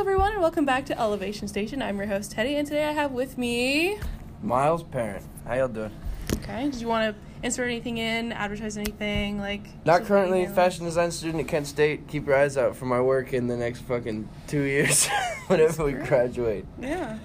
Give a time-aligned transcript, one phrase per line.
[0.00, 1.80] everyone, and welcome back to Elevation Station.
[1.80, 3.98] I'm your host Teddi, and today I have with me.
[4.42, 5.24] Myles Parent.
[5.46, 5.92] How y'all doing?
[6.34, 6.64] Okay.
[6.64, 9.62] Did you want to insert anything in, advertise anything, like?
[9.86, 12.08] Not currently fashion design student at Kent State.
[12.08, 15.08] Keep your eyes out for my work in the next fucking two years,
[15.46, 16.08] whenever we great.
[16.08, 16.66] graduate.
[16.80, 17.18] Yeah.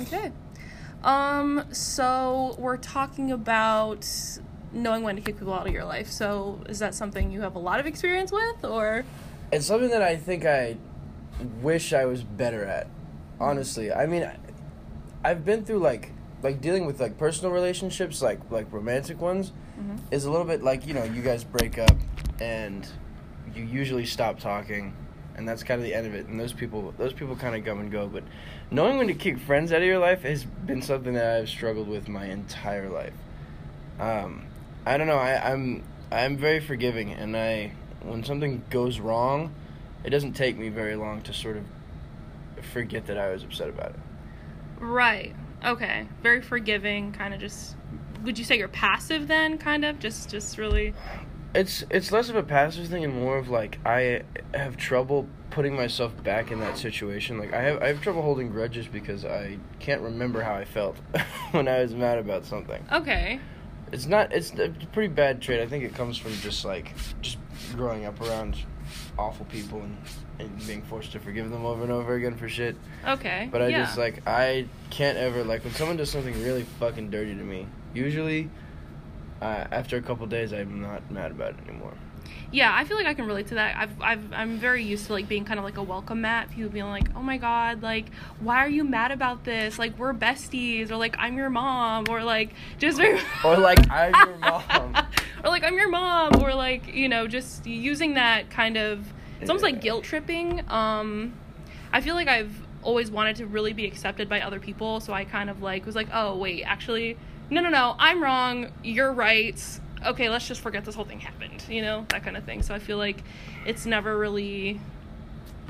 [0.00, 0.32] Okay.
[1.04, 1.64] Um.
[1.72, 4.08] So we're talking about
[4.72, 6.10] knowing when to kick people out of your life.
[6.10, 9.04] So is that something you have a lot of experience with, or?
[9.52, 10.76] It's something that I think I
[11.62, 12.88] wish I was better at.
[13.40, 14.28] Honestly, I mean,
[15.24, 19.98] I've been through like like dealing with like personal relationships, like like romantic ones, Mhm.
[20.10, 21.96] is a little bit like you know you guys break up
[22.40, 22.86] and
[23.54, 24.94] you usually stop talking,
[25.36, 26.26] and that's kind of the end of it.
[26.26, 28.24] And those people those people kind of come and go, but
[28.70, 31.88] knowing when to kick friends out of your life has been something that I've struggled
[31.88, 33.14] with my entire life.
[34.00, 34.46] Um,
[34.86, 35.18] I don't know.
[35.18, 39.52] I, I'm I'm very forgiving, and I when something goes wrong,
[40.04, 41.64] it doesn't take me very long to sort of
[42.72, 44.00] forget that I was upset about it.
[44.78, 45.34] Right.
[45.64, 46.08] Okay.
[46.22, 47.12] Very forgiving.
[47.12, 47.76] Kind of just.
[48.24, 49.58] Would you say you're passive then?
[49.58, 50.94] Kind of just just really.
[51.54, 54.22] It's it's less of a passive thing and more of like I
[54.54, 57.38] have trouble putting myself back in that situation.
[57.38, 60.96] Like I have I have trouble holding grudges because I can't remember how I felt
[61.52, 62.84] when I was mad about something.
[62.92, 63.40] Okay.
[63.90, 65.60] It's not it's a pretty bad trait.
[65.60, 67.38] I think it comes from just like just
[67.74, 68.56] growing up around
[69.18, 69.96] awful people and,
[70.38, 72.76] and being forced to forgive them over and over again for shit.
[73.06, 73.48] Okay.
[73.50, 73.84] But I yeah.
[73.84, 77.66] just like I can't ever like when someone does something really fucking dirty to me.
[77.94, 78.50] Usually,
[79.40, 81.94] uh, after a couple days, I'm not mad about it anymore.
[82.50, 83.76] Yeah, I feel like I can relate to that.
[83.76, 86.50] I've, I've, I'm very used to like being kind of like a welcome mat.
[86.50, 88.06] People being like, "Oh my god, like,
[88.40, 89.78] why are you mad about this?
[89.78, 93.00] Like, we're besties," or like, "I'm your mom," or like, just
[93.44, 94.96] Or like I'm your mom.
[95.44, 99.04] Or like, "I'm your mom," or like, you know, just using that kind of.
[99.40, 100.68] It's almost like guilt tripping.
[100.68, 101.34] Um,
[101.92, 105.24] I feel like I've always wanted to really be accepted by other people, so I
[105.24, 107.16] kind of like was like, "Oh wait, actually,
[107.50, 108.72] no, no, no, I'm wrong.
[108.82, 109.60] You're right."
[110.06, 112.62] okay, let's just forget this whole thing happened, you know, that kind of thing.
[112.62, 113.22] So I feel like
[113.66, 114.80] it's never really,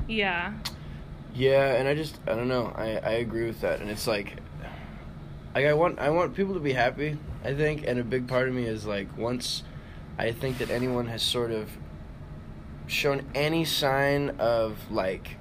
[0.07, 0.53] yeah,
[1.33, 2.73] Yeah, and I just I don't know.
[2.75, 4.37] I I agree with that, and it's like,
[5.55, 7.17] like I want I want people to be happy.
[7.43, 9.63] I think, and a big part of me is like once
[10.17, 11.69] I think that anyone has sort of
[12.87, 15.37] shown any sign of like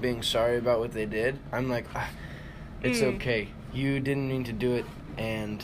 [0.00, 2.08] being sorry about what they did, I'm like, ah,
[2.82, 3.16] it's Mm.
[3.16, 3.48] okay.
[3.72, 4.84] You didn't mean to do it,
[5.18, 5.62] and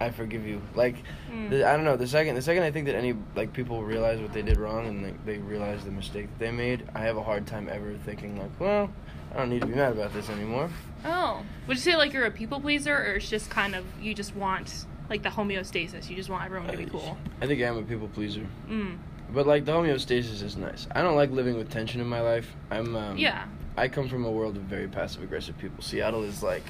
[0.00, 0.60] I forgive you.
[0.74, 0.96] Like,
[1.32, 1.50] Mm.
[1.50, 1.96] the, I don't know.
[1.96, 4.86] The second, the second I think that any like people realize what they did wrong
[4.86, 7.94] and like, they realize the mistake that they made, I have a hard time ever
[8.04, 8.90] thinking like, well,
[9.34, 10.70] I don't need to be mad about this anymore.
[11.04, 14.14] Oh, would you say like you're a people pleaser, or it's just kind of you
[14.14, 16.08] just want like the homeostasis?
[16.08, 17.18] You just want everyone to be cool.
[17.42, 18.96] I think I am a people pleaser, Mm.
[19.34, 20.86] but like the homeostasis is nice.
[20.94, 22.54] I don't like living with tension in my life.
[22.70, 23.44] I'm um, Yeah.
[23.76, 25.82] I come from a world of very passive aggressive people.
[25.82, 26.62] Seattle is like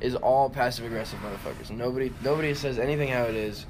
[0.00, 1.70] is all passive aggressive motherfuckers.
[1.70, 3.66] Nobody nobody says anything how it is.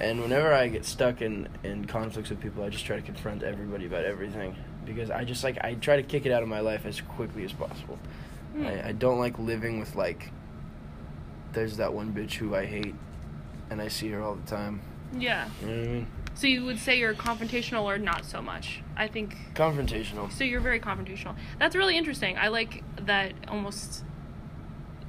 [0.00, 3.42] And whenever I get stuck in in conflicts with people, I just try to confront
[3.42, 4.54] everybody about everything
[4.84, 7.44] because I just like I try to kick it out of my life as quickly
[7.44, 7.98] as possible.
[8.56, 8.66] Mm.
[8.84, 10.30] I, I don't like living with like
[11.52, 12.94] there's that one bitch who I hate
[13.70, 14.80] and I see her all the time.
[15.16, 15.48] Yeah.
[15.60, 16.06] You know what I mean?
[16.34, 18.80] So you would say you're confrontational or not so much?
[18.96, 20.30] I think Confrontational.
[20.32, 20.44] so.
[20.44, 21.34] You're very confrontational.
[21.58, 22.38] That's really interesting.
[22.38, 24.04] I like that almost.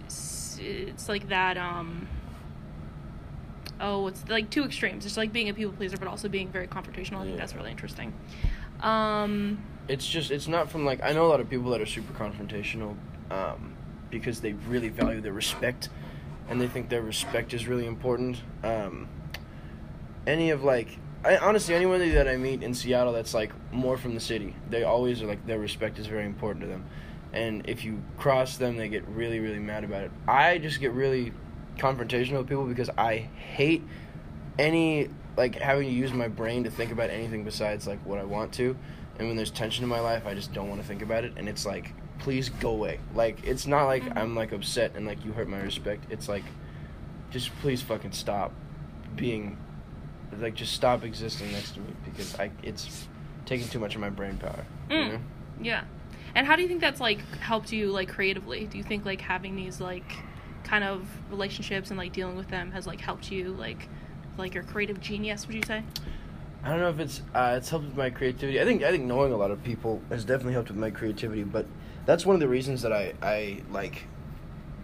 [0.05, 1.57] It's, it's like that.
[1.57, 2.07] Um.
[3.81, 5.05] Oh, it's like two extremes.
[5.05, 7.19] It's like being a people pleaser, but also being very confrontational.
[7.19, 8.13] I think that's really interesting.
[8.81, 9.63] Um.
[9.87, 12.13] it's just it's not from like I know a lot of people that are super
[12.13, 12.95] confrontational
[13.29, 13.75] um,
[14.09, 15.89] because they really value their respect
[16.49, 18.41] and they think their respect is really important.
[18.63, 19.07] Um,
[20.27, 24.15] any of like I honestly anyone that I meet in Seattle that's like more from
[24.15, 26.85] the city, they always are like their respect is very important to them.
[27.31, 30.11] And if you cross them, they get really really mad about it.
[30.27, 31.31] I just get really
[31.77, 33.83] confrontational with people because I hate
[34.57, 38.23] any like having to use my brain to think about anything besides like what I
[38.23, 38.75] want to.
[39.17, 41.33] And when there's tension in my life, I just don't want to think about it.
[41.35, 42.99] And it's like, please go away.
[43.15, 44.03] Like it's not like.
[44.15, 46.05] I'm like upset and like you hurt my respect.
[46.11, 46.43] It's like,
[47.31, 48.51] just please fucking stop
[49.15, 49.57] being,
[50.39, 53.07] like just stop existing next to me because I it's
[53.45, 54.65] taking too much of my brain power.
[54.89, 55.11] you Mm.
[55.13, 55.19] know?
[55.61, 55.83] Yeah.
[56.35, 58.65] And how do you think that's like helped you like creatively?
[58.67, 60.11] Do you think like having these like
[60.63, 63.89] kind of relationships and like dealing with them has like helped you like
[64.37, 65.83] like your creative genius, would you say?
[66.63, 68.61] I don't know if it's uh, it's helped with my creativity.
[68.61, 71.43] I think I think knowing a lot of people has definitely helped with my creativity.
[71.43, 71.65] But
[72.05, 74.03] that's one of the reasons that I I like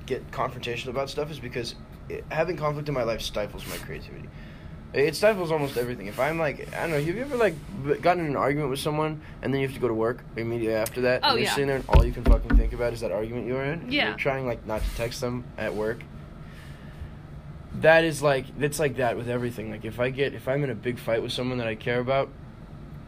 [0.05, 1.75] get confrontational about stuff is because
[2.09, 4.29] it, having conflict in my life stifles my creativity.
[4.93, 6.07] It stifles almost everything.
[6.07, 7.55] If I'm like, I don't know, have you ever like
[8.01, 10.75] gotten in an argument with someone and then you have to go to work immediately
[10.75, 11.19] after that?
[11.23, 11.53] Oh, and you're yeah.
[11.53, 13.81] sitting there and all you can fucking think about is that argument you were in.
[13.81, 14.09] and Yeah.
[14.09, 16.01] You're trying like not to text them at work.
[17.81, 19.69] That is like it's like that with everything.
[19.69, 21.99] Like if I get if I'm in a big fight with someone that I care
[21.99, 22.29] about,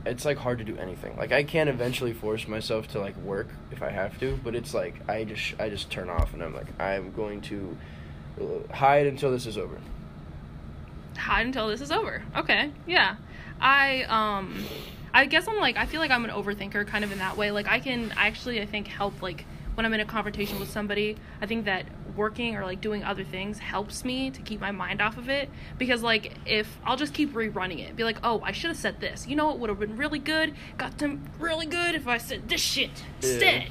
[0.08, 1.16] it's like hard to do anything.
[1.18, 4.74] Like I can't eventually force myself to like work if I have to, but it's
[4.74, 7.78] like I just I just turn off and I'm like I'm going to
[8.42, 9.80] uh, hide until this is over.
[11.18, 12.24] hide until this is over.
[12.36, 13.16] Okay, yeah.
[13.60, 14.64] I um,
[15.14, 17.52] I guess I'm like I feel like I'm an overthinker kind of in that way.
[17.52, 19.46] Like I can actually I think help like
[19.78, 21.18] when I'm in a confrontation with somebody.
[21.40, 21.86] I think that
[22.16, 25.52] working or like doing other things helps me to keep my mind off of it
[25.78, 29.00] because like if I'll just keep rerunning it, be like, oh I should have said
[29.00, 29.28] this.
[29.28, 30.56] You know it would have been really good.
[30.80, 32.90] Got them really good if I said this shit
[33.22, 33.68] instead.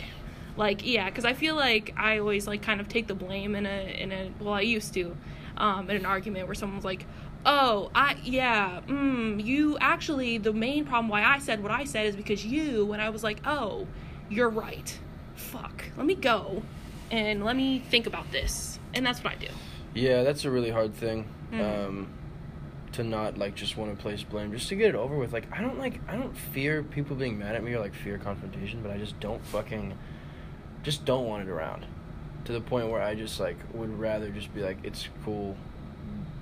[0.57, 3.67] Like yeah, because I feel like I always like kind of take the blame in
[3.67, 5.17] a in a well I used to,
[5.57, 7.05] um, in an argument where someone's like,
[7.45, 12.07] oh I yeah, mm, you actually the main problem why I said what I said
[12.07, 13.89] is because you and I was like oh
[14.29, 14.99] you're right,
[15.47, 16.63] fuck let me go,
[17.11, 19.49] and let me think about this and that's what I do.
[19.95, 21.27] Yeah, that's a really hard thing.
[21.53, 21.87] Mhm.
[21.89, 22.09] Um,
[22.93, 25.33] to not like just want to place blame, just to get it over with.
[25.33, 28.17] Like I don't like I don't fear people being mad at me or like fear
[28.19, 29.97] confrontation, but I just don't fucking,
[30.83, 31.85] just don't want it around,
[32.47, 35.57] to the point where I just like would rather just be like it's cool,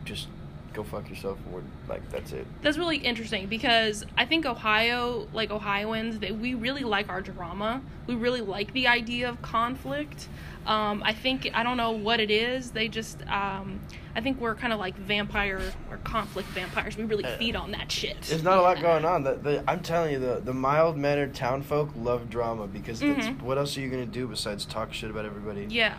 [0.04, 0.28] just
[0.74, 2.46] go fuck yourself and we're like that's it.
[2.62, 7.80] That's really interesting because I think Ohio, like Ohioans, they, we really like our drama.
[8.06, 10.28] We really like the idea of conflict.
[10.66, 12.70] Um, I think I don't know what it is.
[12.70, 13.80] They just, um,
[14.16, 15.60] I think we're kind of like vampire
[15.90, 16.96] or conflict vampires.
[16.96, 18.20] We really Uh, feed on that shit.
[18.22, 19.22] There's not a lot going on.
[19.24, 23.42] The, the, I'm telling you, the, the mild mannered town folk love drama because Mhm.
[23.42, 25.66] what else are you gonna do besides talk shit about everybody?
[25.68, 25.94] Yeah,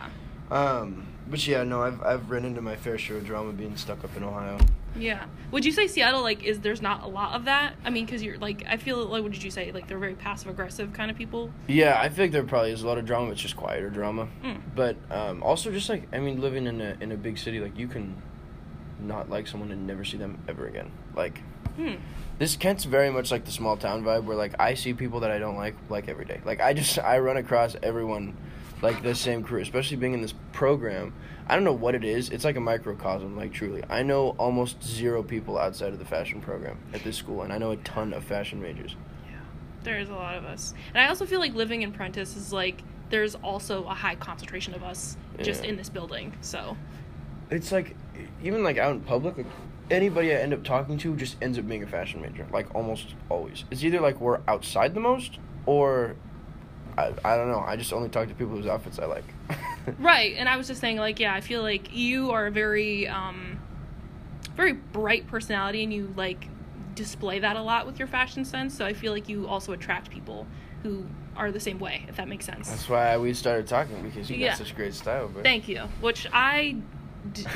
[0.51, 4.04] Um, but yeah, no, I've I've run into my fair share of drama being stuck
[4.04, 4.57] up in Ohio.
[4.98, 5.25] yeah.
[5.51, 7.74] Would you say Seattle like is there's not a lot of that?
[7.83, 9.72] I mean, because you're like I feel like what did you say?
[9.72, 11.50] Like they're very passive aggressive kind of people.
[11.68, 13.31] Yeah, I think there probably is a lot of drama.
[13.31, 14.27] It's just quieter drama.
[14.44, 14.62] Mm.
[14.75, 17.77] But um, also, just like I mean, living in a in a big city, like
[17.77, 18.16] you can
[19.00, 20.92] not like someone and never see them ever again.
[21.16, 21.42] Like
[21.75, 21.95] Hmm.
[22.39, 25.31] this Kent's very much like the small town vibe, where like I see people that
[25.31, 26.39] I don't like like every day.
[26.45, 28.38] Like I just I run across everyone
[28.81, 31.13] like the same crew, especially being in this program.
[31.48, 32.30] I don't know what it is.
[32.30, 33.83] It's like a microcosm, like truly.
[33.89, 37.57] I know almost zero people outside of the fashion program at this school, and I
[37.57, 38.95] know a ton of fashion majors.
[39.30, 39.38] Yeah,
[39.83, 40.74] there is a lot of us.
[40.94, 42.81] And I also feel like living in Prentice is like
[43.12, 45.69] there's also a high concentration of us just Yeah.
[45.69, 46.33] in this building.
[46.42, 46.75] So,
[47.51, 47.95] It's like
[48.44, 49.45] even like out in public, like
[49.92, 52.48] anybody I end up talking to just ends up being a fashion major.
[52.51, 53.66] Like almost always.
[53.69, 55.38] It's either like we're outside the most
[55.68, 56.16] or
[56.97, 57.59] I, I don't know.
[57.59, 59.25] I just only talk to people whose outfits I like.
[60.00, 60.36] right.
[60.38, 63.59] And I was just saying like yeah, I feel like you are a very um
[64.56, 66.47] very bright personality and you like
[66.95, 68.75] display that a lot with your fashion sense.
[68.77, 70.47] So I feel like you also attract people
[70.83, 71.06] who
[71.36, 72.69] are the same way, if that makes sense.
[72.69, 74.50] That's why we started talking because you Yeah.
[74.50, 75.30] got such great style.
[75.33, 75.81] But Thank you.
[76.00, 76.77] Which I,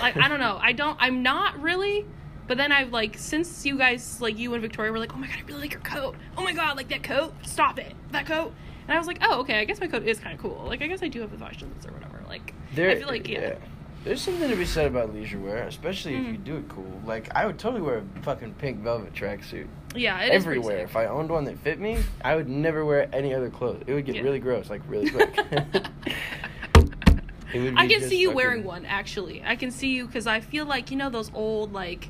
[0.01, 0.59] like, I don't know.
[0.61, 0.97] I don't.
[0.99, 2.05] I'm not really.
[2.47, 5.27] But then I've like since you guys like you and Victoria were like, oh my
[5.27, 6.15] god, I really like your coat.
[6.35, 7.33] Oh my god, like that coat.
[7.45, 8.53] Stop it, that coat.
[8.89, 10.63] And I was like, oh okay, I guess my coat is kind of cool.
[10.65, 12.23] Like I guess I do have the fashion sense or whatever.
[12.27, 13.53] Like there, I feel like yeah.
[14.03, 16.31] There's something to be said about leisure wear, especially if Mhm.
[16.31, 16.99] you do it cool.
[17.05, 20.79] Like I would totally wear a fucking pink velvet tracksuit Yeah, it is everywhere.
[20.79, 23.83] If I owned one that fit me, I would never wear any other clothes.
[23.85, 24.21] It would get Yeah.
[24.23, 25.37] really gross, like really quick.
[27.53, 29.43] I can see you fucking- wearing one actually.
[29.45, 32.07] I can see you because I feel like you know those old like,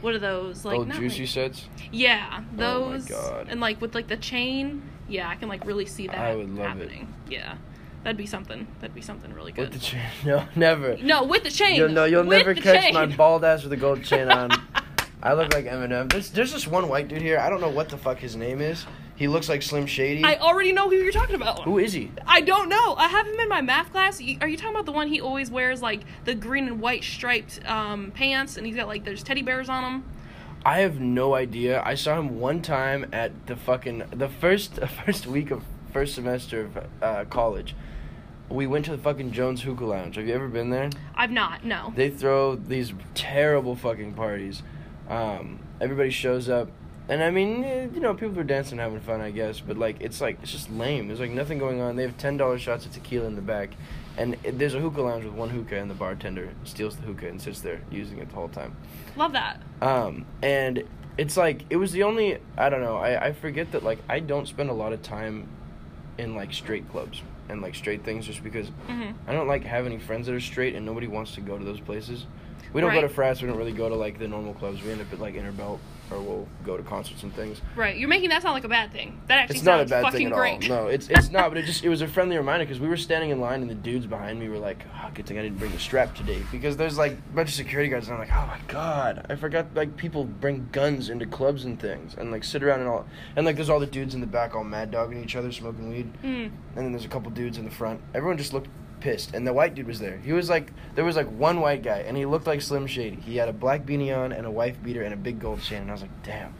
[0.00, 0.78] what are those like?
[0.78, 1.66] Old not, juicy like- sets.
[1.90, 3.06] Yeah, Oh my those.
[3.06, 3.48] God.
[3.50, 4.82] And like with like the chain.
[5.12, 6.18] Yeah, I can like really see that.
[6.18, 6.88] I would love it.
[6.88, 7.14] happening.
[7.28, 7.56] Yeah,
[8.02, 8.66] that'd be something.
[8.80, 9.70] That'd be something really good.
[9.70, 10.00] With the chain?
[10.24, 10.96] No, never.
[10.96, 11.76] No, with the chain.
[11.76, 12.94] You'll, no, you'll With never catch chain.
[12.94, 14.50] my bald ass with a gold chain on.
[15.22, 16.10] I look like Eminem.
[16.10, 17.38] There's, there's this one white dude here.
[17.38, 18.84] I don't know what the fuck his name is.
[19.14, 20.24] He looks like Slim Shady.
[20.24, 21.62] I already know who you're talking about.
[21.62, 22.10] Who is he?
[22.26, 22.94] I don't know.
[22.96, 24.20] I have him in my math class.
[24.40, 27.60] Are you talking about the one he always wears like the green and white striped
[27.66, 30.04] um, pants, and he's got like there's teddy bears on them?
[30.64, 31.82] I have no idea.
[31.84, 36.62] I saw him one time at the fucking the first first week of first semester
[36.62, 37.74] of uh, college.
[38.48, 40.16] We went to the fucking Jones Hookah Lounge.
[40.16, 40.90] Have you ever been there?
[41.14, 41.64] I've not.
[41.64, 41.92] No.
[41.96, 44.62] They throw these terrible fucking parties.
[45.08, 46.68] Um, everybody shows up,
[47.08, 49.60] and I mean, eh, you know, people are dancing, having fun, I guess.
[49.60, 51.08] But like, it's like it's just lame.
[51.08, 51.96] There's like nothing going on.
[51.96, 53.70] They have ten dollars shots of tequila in the back,
[54.18, 57.28] and it, there's a hookah lounge with one hookah, and the bartender steals the hookah
[57.28, 58.76] and sits there using it the whole time.
[59.16, 59.60] Love that.
[59.80, 60.84] Um, and
[61.18, 62.96] it's like it was the only I don't know.
[62.96, 65.46] I I forget that like I don't spend a lot of time
[66.18, 69.86] in like straight clubs and like straight things just because hmm I don't like have
[69.86, 72.26] any friends that are straight and nobody wants to go to those places.
[72.72, 73.42] We don't go to frats.
[73.42, 74.82] We don't really go to like the normal clubs.
[74.82, 75.78] We end up at like Interbelt,
[76.10, 77.60] or we'll go to concerts and things.
[77.76, 77.96] Right.
[77.96, 79.20] You're making that sound like a bad thing.
[79.28, 80.70] That actually It's not a sounds bad fucking thing at great.
[80.70, 80.84] all.
[80.84, 81.50] No, it's it's not.
[81.50, 83.70] But it just it was a friendly reminder because we were standing in line and
[83.70, 86.42] the dudes behind me were like, "Oh, good thing I didn't bring a strap today."
[86.50, 89.34] Because there's like a bunch of security guards and I'm like, "Oh my god, I
[89.36, 93.06] forgot like people bring guns into clubs and things and like sit around and all
[93.36, 95.90] and like there's all the dudes in the back all mad dogging each other smoking
[95.90, 96.44] weed Mm.
[96.46, 98.00] and then there's a couple dudes in the front.
[98.14, 98.68] Everyone just looked
[99.02, 100.16] pissed and the white dude was there.
[100.18, 103.16] He was like there was like one white guy and he looked like Slim Shady.
[103.16, 105.82] He had a black beanie on and a wife beater and a big gold chain
[105.82, 106.54] and I was like, "Damn."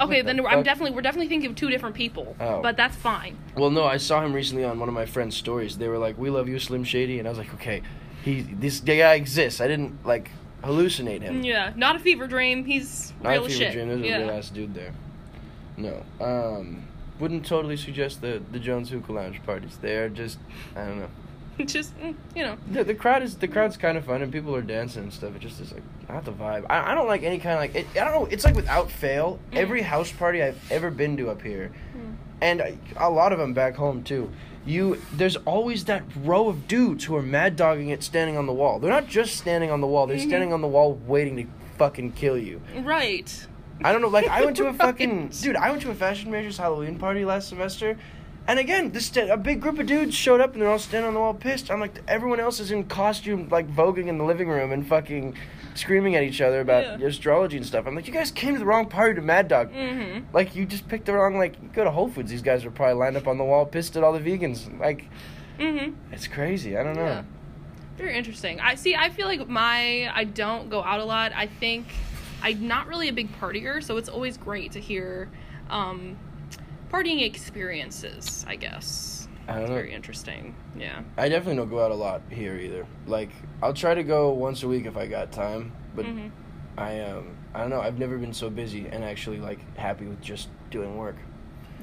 [0.00, 0.64] Okay, What the then I'm fuck?
[0.64, 2.36] definitely we're definitely thinking of two different people.
[2.38, 2.62] Oh.
[2.62, 3.36] But that's fine.
[3.56, 5.76] Well, no, I saw him recently on one of my friends' stories.
[5.78, 7.82] They were like, "We love you, Slim Shady," and I was like, "Okay,
[8.24, 10.30] he this guy exists." I didn't like
[10.62, 11.42] hallucinate him.
[11.42, 12.64] Yeah, not a fever dream.
[12.64, 13.72] He's Not real a fever shit.
[13.72, 13.88] dream.
[13.88, 14.18] There's yeah.
[14.18, 14.92] a real ass dude there.
[15.76, 16.84] No, um,
[17.18, 19.76] wouldn't totally suggest the the Jones Hookah Lounge parties.
[19.80, 20.38] They are just,
[20.76, 21.10] I don't know.
[21.66, 22.56] Just mm, you know.
[22.72, 25.36] The, the crowd is the crowd's kind of fun and people are dancing and stuff.
[25.36, 26.66] It just is like not the vibe.
[26.68, 28.26] I, I don't like any kind of like it, I don't know.
[28.30, 29.56] It's like without fail, Mm.
[29.58, 32.14] every house party I've ever been to up here, Mm.
[32.40, 34.30] and I- a lot of them back home too.
[34.66, 38.52] You there's always that row of dudes who are mad dogging it, standing on the
[38.52, 38.78] wall.
[38.78, 40.06] They're not just standing on the wall.
[40.06, 40.26] They're Mhm.
[40.28, 41.44] standing on the wall waiting to
[41.78, 42.60] fucking kill you.
[42.80, 43.46] Right.
[43.82, 44.08] I don't know.
[44.08, 44.78] Like I went to a Right.
[44.78, 45.56] fucking dude.
[45.56, 47.98] I went to a fashion majors Halloween party last semester,
[48.46, 51.14] and again, this a big group of dudes showed up and they're all standing on
[51.14, 51.70] the wall pissed.
[51.70, 55.36] I'm like, everyone else is in costume, like voguing in the living room and fucking
[55.74, 57.06] screaming at each other about Yeah.
[57.06, 57.86] astrology and stuff.
[57.86, 59.72] I'm like, you guys came to the wrong party to Mad Dog.
[59.72, 60.26] Mm-hmm.
[60.34, 61.36] Like you just picked the wrong.
[61.38, 63.64] Like you go to Whole Foods, these guys are probably lined up on the wall,
[63.66, 64.78] pissed at all the vegans.
[64.78, 65.06] Like
[65.58, 65.94] Mm-hmm.
[66.12, 66.76] it's crazy.
[66.76, 67.04] I don't know.
[67.04, 67.22] Yeah.
[67.96, 68.58] Very interesting.
[68.60, 68.96] I see.
[68.96, 71.32] I feel like my I don't go out a lot.
[71.34, 71.86] I think
[72.42, 75.30] I'm not really a big partier, so it's always great to hear
[75.70, 76.18] um,
[76.94, 78.44] partying experiences.
[78.48, 79.74] I guess I don't know.
[79.74, 80.54] very interesting.
[80.78, 81.02] Yeah.
[81.16, 82.86] I definitely don't go out a lot here either.
[83.06, 83.30] Like
[83.62, 86.28] I'll try to go once a week if I got time, but hmm
[86.76, 87.80] I um I don't know.
[87.80, 91.16] I've never been so busy and actually like happy with just doing work.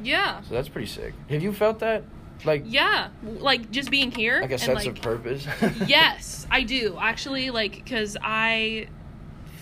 [0.04, 0.42] Yeah.
[0.42, 1.14] So that's pretty sick.
[1.30, 2.04] Have you felt that?
[2.44, 3.10] Like Yeah.
[3.24, 4.42] Like just being here.
[4.42, 5.46] like a sense like, of purpose?
[5.88, 7.52] yes, I do actually.
[7.52, 8.88] Like, because I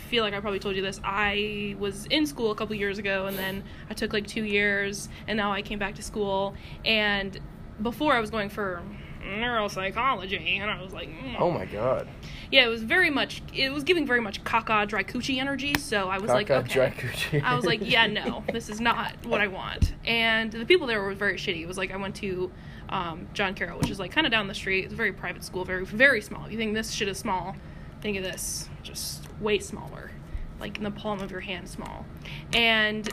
[0.09, 0.99] feel like I probably told you this.
[1.03, 5.07] I was in school a couple years ago, and then I took like two years,
[5.27, 6.55] and now I came back to school.
[6.83, 7.39] And
[7.81, 8.81] before I was going for
[9.21, 11.35] neuropsychology, and I was like, mm.
[11.39, 12.07] oh my god.
[12.51, 13.43] yeah, it was very much.
[13.53, 15.75] It was giving very much caca dry coochie energy.
[15.77, 16.73] So I was like, okay.
[16.73, 17.43] dry coochie.
[17.43, 19.93] I was like, yeah, no, this is not what I want.
[20.05, 21.61] And the people there were very shitty.
[21.61, 22.51] It was like I went to
[22.89, 24.85] um, John Carroll, which is like kind of down the street.
[24.85, 26.45] It's a very private school, very very small.
[26.45, 27.55] If you think this shit is small,
[28.01, 30.11] think of this, just way smaller,
[30.59, 32.05] like in the palm of your hand small.
[32.53, 33.07] And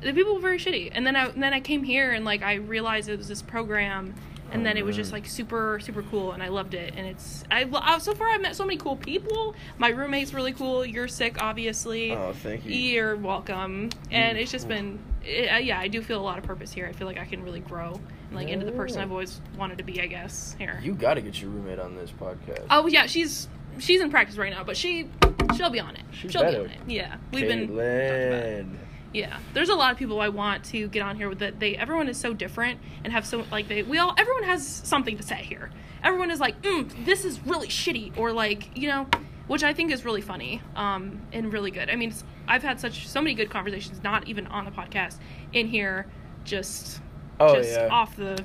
[0.00, 0.90] the people were very shitty.
[0.92, 3.42] And then I and then I came here and like I realized it was this
[3.42, 4.14] program.
[4.50, 5.02] And Oh, then it was oh, man.
[5.04, 6.94] just like super, super cool, and I loved it.
[6.96, 9.54] And it's I, I so far I've met so many cool people.
[9.76, 10.86] My roommate's really cool.
[10.86, 12.12] You're sick, obviously.
[12.12, 12.72] Oh, thank you.
[12.72, 13.90] You're welcome.
[14.10, 16.86] And it's just been, it, yeah, I do feel a lot of purpose here.
[16.86, 19.76] I feel like I can really grow and like into the person I've always wanted
[19.78, 20.00] to be.
[20.00, 20.80] I guess here.
[20.82, 22.64] You got to get your roommate on this podcast.
[22.70, 25.08] oh yeah, she's she's in practice right now, but she
[25.56, 26.02] she'll be on it.
[26.12, 26.64] She she'll better.
[26.64, 26.80] be on it.
[26.86, 27.68] Yeah, we've been.
[27.68, 28.66] talking about it.
[28.66, 28.76] Caitlin.
[29.12, 31.58] Yeah, there's a lot of people I want to get on here with that.
[31.58, 35.16] They everyone is so different and have so like they we all everyone has something
[35.16, 35.70] to say here.
[36.02, 39.06] Everyone is like, mm, this is really shitty, or like you know,
[39.46, 41.90] which I think is really funny um, and really good.
[41.90, 42.14] I mean,
[42.46, 45.16] I've had such so many good conversations, not even on the podcast,
[45.52, 46.06] in here,
[46.44, 47.00] just
[47.40, 47.88] Oh just yeah.
[47.90, 48.42] off the.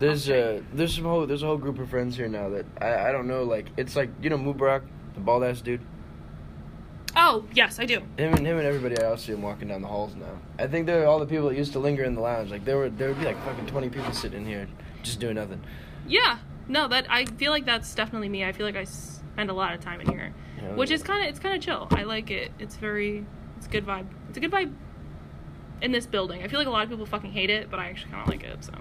[0.00, 0.58] There's Okay.
[0.58, 3.12] uh there's some whole there's a whole group of friends here now that I I
[3.12, 4.82] don't know like it's like you know Mubarak
[5.14, 5.80] the bald ass dude
[7.16, 7.98] Oh yes, I do.
[8.16, 10.38] him and him and everybody else see him walking down the halls now.
[10.60, 12.50] I think they're all the people that used to linger in the lounge.
[12.50, 14.68] Like there were there would be like fucking twenty people sitting in here
[15.02, 15.60] just doing nothing.
[16.06, 16.38] Yeah,
[16.68, 18.44] no, that I feel like that's definitely me.
[18.44, 20.74] I feel like I spend a lot of time in here, You know?
[20.76, 21.88] which is kind of it's kind of chill.
[21.90, 22.52] I like it.
[22.60, 23.26] It's very
[23.58, 24.06] it's a good vibe.
[24.28, 24.72] It's a good vibe
[25.82, 26.42] in this building.
[26.44, 28.28] I feel like a lot of people fucking hate it, but I actually kind of
[28.28, 28.64] like it.
[28.64, 28.72] So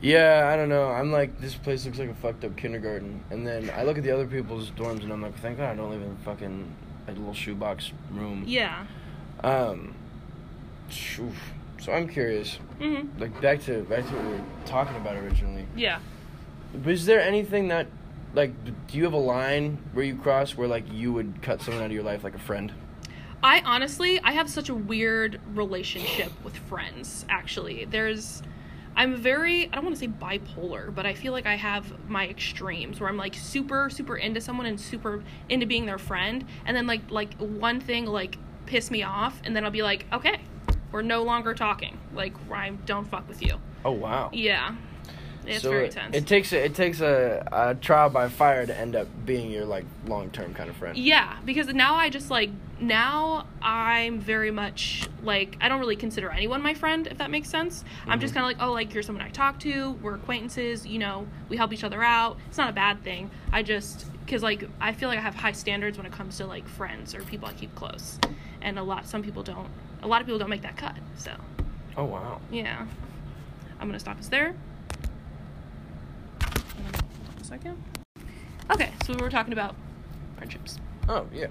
[0.00, 0.88] Yeah, I don't know.
[0.88, 3.22] I'm like, this place looks like a fucked up kindergarten.
[3.30, 5.74] And then I look at the other people's dorms and I'm like, thank God I
[5.74, 6.72] don't live in fucking
[7.08, 8.44] a little shoebox room.
[8.46, 8.86] yeah.
[9.42, 9.94] Um,
[10.88, 11.32] phew.
[11.80, 12.58] so I'm curious.
[12.80, 13.08] Mhm.
[13.20, 15.64] Like back to back to what we were talking about originally.
[15.76, 16.00] Yeah.
[16.84, 17.86] Was there anything that,
[18.34, 18.52] like,
[18.88, 21.86] do you have a line where you cross where like you would cut someone out
[21.86, 22.72] of your life like a friend?
[23.42, 27.84] I honestly, I have such a weird relationship with friends, actually.
[27.84, 28.42] There's
[28.98, 32.26] I'm very I don't want to say bipolar, but I feel like I have my
[32.26, 36.76] extremes where I'm like super super into someone and super into being their friend and
[36.76, 40.40] then like like one thing like piss me off and then I'll be like, "Okay,
[40.90, 41.96] we're no longer talking.
[42.12, 44.30] Like I don't fuck with you." Oh wow.
[44.32, 44.74] Yeah.
[45.48, 46.14] It's So very it, tense.
[46.16, 49.64] It takes a, it takes a, a trial by fire to end up being your
[49.64, 50.96] like long term kind of friend.
[50.96, 52.50] Yeah, because now I just like
[52.80, 57.48] now I'm very much like I don't really consider anyone my friend if that makes
[57.50, 57.84] sense.
[58.06, 58.36] I'm just Mhm.
[58.36, 61.56] kind of like oh like you're someone I talk to, we're acquaintances, you know, we
[61.56, 62.36] help each other out.
[62.48, 63.30] It's not a bad thing.
[63.52, 66.46] I just cuz like I feel like I have high standards when it comes to
[66.46, 68.18] like friends or people I keep close.
[68.60, 69.68] And a lot some people don't
[70.02, 70.94] a lot of people don't make that cut.
[71.16, 71.32] So,
[71.96, 72.40] Oh wow.
[72.52, 72.86] yeah.
[73.80, 74.54] I'm going to stop us there.
[77.48, 77.82] Hold on a second.
[78.70, 79.74] Okay, so we were talking about
[80.36, 80.78] friendships.
[81.08, 81.46] Oh yeah.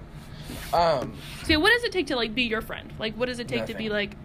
[0.72, 1.14] Um,
[1.44, 2.92] So what does it take to like be your friend?
[2.98, 4.16] Like, what does it take to be like?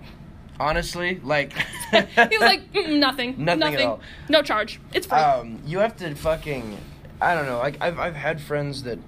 [0.59, 1.51] honestly, like
[1.91, 1.97] He
[2.37, 3.99] was like "Mm-mm, nothing, Nothing at all.
[4.29, 4.79] no charge.
[4.93, 5.17] It's free.
[5.17, 6.77] um, you have to fucking,
[7.19, 7.57] I don't know.
[7.57, 8.99] Like I've I've had friends that,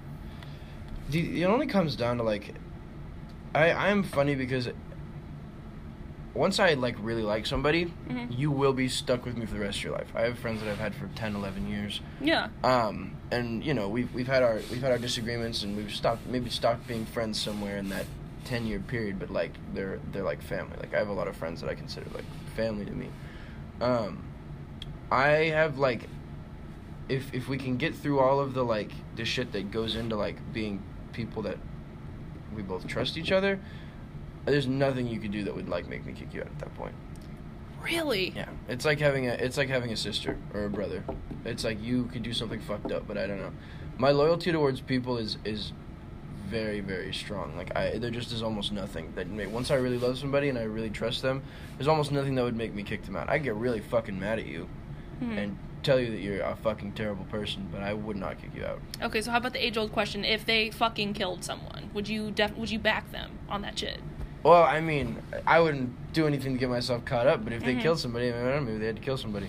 [1.08, 2.54] the- it only comes down to like,
[3.54, 4.68] I I'm funny because.
[6.36, 8.38] Once I like really like somebody, Mhm.
[8.38, 10.12] you will be stuck with me for the rest of your life.
[10.14, 12.00] I have friends that I've had for 10, 11 years.
[12.20, 15.92] yeah, Um, and you know we've we've had our we've had our disagreements and we've
[15.92, 18.06] stopped maybe stopped being friends somewhere in that
[18.44, 19.18] ten year period.
[19.18, 20.76] But like they're they're like family.
[20.78, 22.24] Like I have a lot of friends that I consider like
[22.54, 23.08] family to me.
[23.80, 24.22] Um,
[25.10, 26.08] I have like
[27.08, 30.16] if if we can get through all of the like the shit that goes into
[30.16, 31.56] like being people that
[32.54, 33.58] we both trust each other.
[34.46, 36.74] There's nothing you could do that would like make me kick you out at that
[36.76, 36.94] point.
[37.82, 38.32] really.
[38.34, 41.04] Yeah, it's like having a it's like having a sister or a brother.
[41.44, 43.52] It's like you could do something fucked up, but I don't know.
[43.98, 45.72] My loyalty towards people is is
[46.48, 47.56] very very strong.
[47.56, 50.58] Like I, there just is almost nothing that may, once I really love somebody and
[50.58, 51.42] I really trust them,
[51.76, 53.28] there's almost nothing that would make me kick them out.
[53.28, 54.68] I get really fucking mad at you
[55.22, 55.38] Mhm.
[55.38, 58.64] and tell you that you're a fucking terrible person, but I would not kick you
[58.64, 58.80] out.
[59.02, 60.24] Okay, so how about the age old question?
[60.24, 64.00] If they fucking killed someone, would you def- would you back them on that shit?
[64.46, 67.74] Well, I mean, I wouldn't do anything to get myself caught up, but if they
[67.74, 67.80] Mhm.
[67.82, 69.48] killed somebody, I, mean, don't know, maybe they had to kill somebody.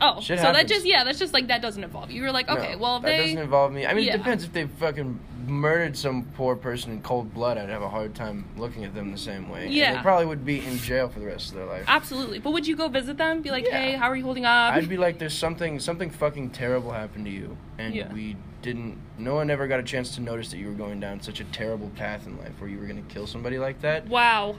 [0.00, 2.22] Oh, Shit so that just yeah, that's just like that doesn't involve you.
[2.22, 3.84] You're like okay, No, well if that they doesn't involve me.
[3.86, 4.14] I mean, Yeah.
[4.14, 7.58] it depends if they fucking murdered some poor person in cold blood.
[7.58, 9.66] I'd have a hard time looking at them the same way.
[9.66, 9.96] And Yeah.
[9.96, 11.84] they probably would be in jail for the rest of their life.
[11.86, 12.38] absolutely.
[12.38, 13.42] But would you go visit them?
[13.42, 13.78] Be like, Yeah.
[13.78, 14.72] hey, how are you holding up?
[14.72, 18.10] I'd be like, there's something, something fucking terrible happened to you, and Yeah.
[18.10, 18.98] we didn't.
[19.18, 21.44] No one ever got a chance to notice that you were going down such a
[21.44, 24.06] terrible path in life, where you were gonna kill somebody like that.
[24.08, 24.56] wow.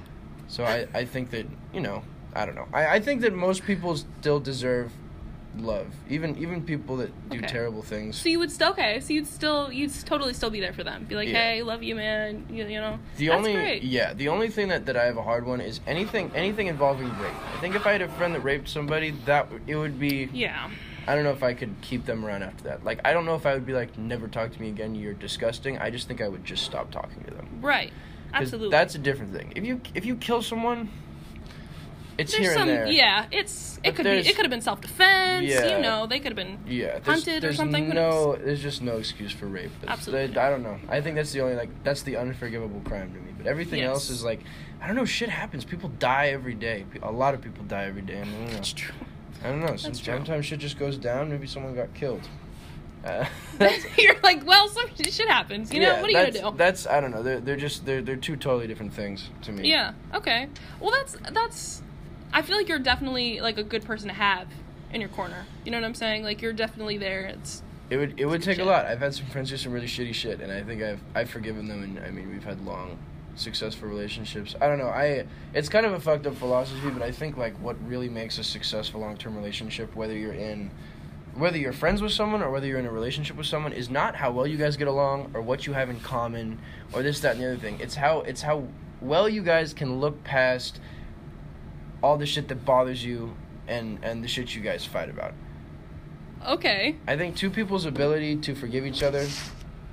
[0.47, 2.03] So I, I think that you know,
[2.35, 2.67] I don't know.
[2.73, 4.91] I, I think that most people still deserve
[5.57, 7.47] love, even even people that do Okay.
[7.47, 8.17] terrible things.
[8.17, 8.99] So you would still okay.
[9.01, 11.05] So you'd still you'd totally still be there for them.
[11.05, 11.35] Be like, Yeah.
[11.53, 12.45] hey, love you, man.
[12.49, 12.99] You, you know.
[13.17, 13.83] The That's only great.
[13.83, 17.07] yeah, the only thing that, that I have a hard one is anything anything involving
[17.19, 17.33] rape.
[17.55, 20.69] I think if I had a friend that raped somebody, that it would be Yeah.
[21.07, 22.83] I don't know if I could keep them around after that.
[22.83, 25.13] Like I don't know if I would be like never talk to me again, you're
[25.13, 25.77] disgusting.
[25.79, 27.59] I just think I would just stop talking to them.
[27.61, 27.91] Right.
[28.31, 28.69] 'Cause Absolutely.
[28.71, 29.51] That's a different thing.
[29.55, 30.89] If you if you kill someone,
[32.17, 32.87] it's There's here some and there.
[32.87, 33.25] yeah.
[33.31, 35.45] It's it But could be there's- it could have been self defense.
[35.47, 35.75] Yeah.
[35.77, 36.59] You know, they could have been.
[36.67, 39.71] Yeah, there's, hunted or there's something, who No, there's just no excuse for rape.
[39.81, 40.37] That's- Absolutely.
[40.37, 40.77] I don't know.
[40.87, 43.31] I think that's the only like that's the unforgivable crime to me.
[43.37, 43.89] But everything Yes.
[43.89, 44.41] else is like,
[44.81, 45.05] I don't know.
[45.05, 45.65] Shit happens.
[45.65, 46.85] People die every day.
[46.91, 48.21] Pe- A lot of people die every day.
[48.21, 48.51] I don't know.
[48.51, 48.93] That's true.
[49.43, 49.75] I don't know.
[49.75, 51.29] Some- Sometimes shit just goes down.
[51.29, 52.27] Maybe someone got killed.
[53.03, 53.25] Uh,
[53.97, 55.73] You're like, well, some shit happens.
[55.73, 56.55] You know, yeah, what are you gonna do?
[56.55, 57.23] That's I don't know.
[57.23, 59.67] They're they're just they're they're two totally different things to me.
[59.67, 59.93] Yeah.
[60.13, 60.47] Okay.
[60.79, 61.81] Well, that's that's.
[62.31, 64.47] I feel like you're definitely like a good person to have
[64.93, 65.47] in your corner.
[65.65, 66.23] You know what I'm saying?
[66.23, 67.21] Like you're definitely there.
[67.21, 68.85] It's It would it would take a lot.
[68.85, 71.67] I've had some friends do some really shitty shit, and I think I've I've forgiven
[71.67, 72.99] them, and I mean we've had long,
[73.41, 74.55] successful relationships.
[74.61, 74.87] I don't know.
[74.87, 78.37] I it's kind of a fucked up philosophy, but I think like what really makes
[78.37, 80.71] a successful long term relationship, whether you're in
[81.33, 84.15] whether you're friends with someone or whether you're in a relationship with someone, is not
[84.15, 86.59] how well you guys get along or what you have in common
[86.93, 87.79] or this that and the other thing.
[87.79, 88.67] It's how it's how
[89.01, 90.79] well you guys can look past
[92.03, 93.35] all the shit that bothers you
[93.67, 95.33] and and the shit you guys fight about.
[96.47, 96.95] okay.
[97.07, 99.27] I think two people's ability to forgive each other,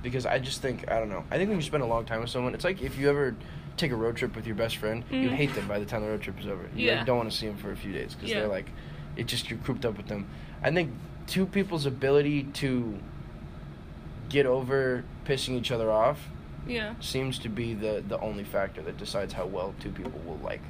[0.01, 1.23] because I just think I don't know.
[1.31, 3.35] I think when you spend a long time with someone, it's like if you ever
[3.77, 5.33] take a road trip with your best friend, you Mhm.
[5.35, 6.63] hate them by the time the road trip is over.
[6.75, 6.97] You Yeah.
[6.97, 8.39] like, don't want to see them for a few days because Yeah.
[8.39, 8.65] they're like,
[9.15, 10.27] it just you're cooped up with them.
[10.61, 10.91] I think
[11.27, 12.99] two people's ability to
[14.29, 16.27] get over pissing each other off
[16.67, 16.93] Yeah.
[16.99, 20.61] seems to be the the only factor that decides how well two people will like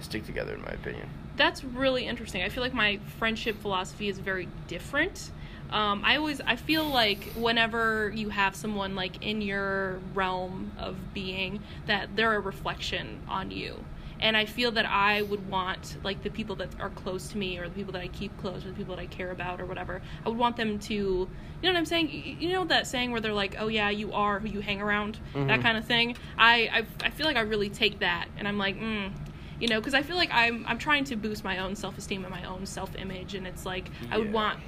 [0.00, 1.08] stick together, in my opinion.
[1.36, 2.42] That's really interesting.
[2.42, 5.30] I feel like my friendship philosophy is very different.
[5.70, 10.96] Um, I always I feel like whenever you have someone like in your realm of
[11.14, 13.84] being that they're a reflection on you.
[14.18, 17.58] And I feel that I would want like the people that are close to me
[17.58, 19.66] or the people that I keep close or the people that I care about or
[19.66, 20.00] whatever.
[20.24, 21.28] I would want them to you
[21.62, 22.36] know what I'm saying?
[22.40, 25.18] You know that saying where they're like, "Oh yeah, you are who you hang around."
[25.34, 25.62] That Mhm.
[25.62, 26.16] kind of thing.
[26.38, 26.68] I,
[27.02, 29.10] I I feel like I really take that and I'm like, mm,
[29.58, 32.24] You know, because I feel like I'm I'm trying to boost my own self esteem
[32.24, 34.58] and my own self image, and it's like I would want.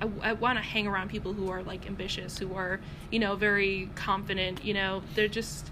[0.00, 2.80] I, I want to hang around people who are like ambitious, who are,
[3.10, 4.64] you know, very confident.
[4.64, 5.70] You know, they're just,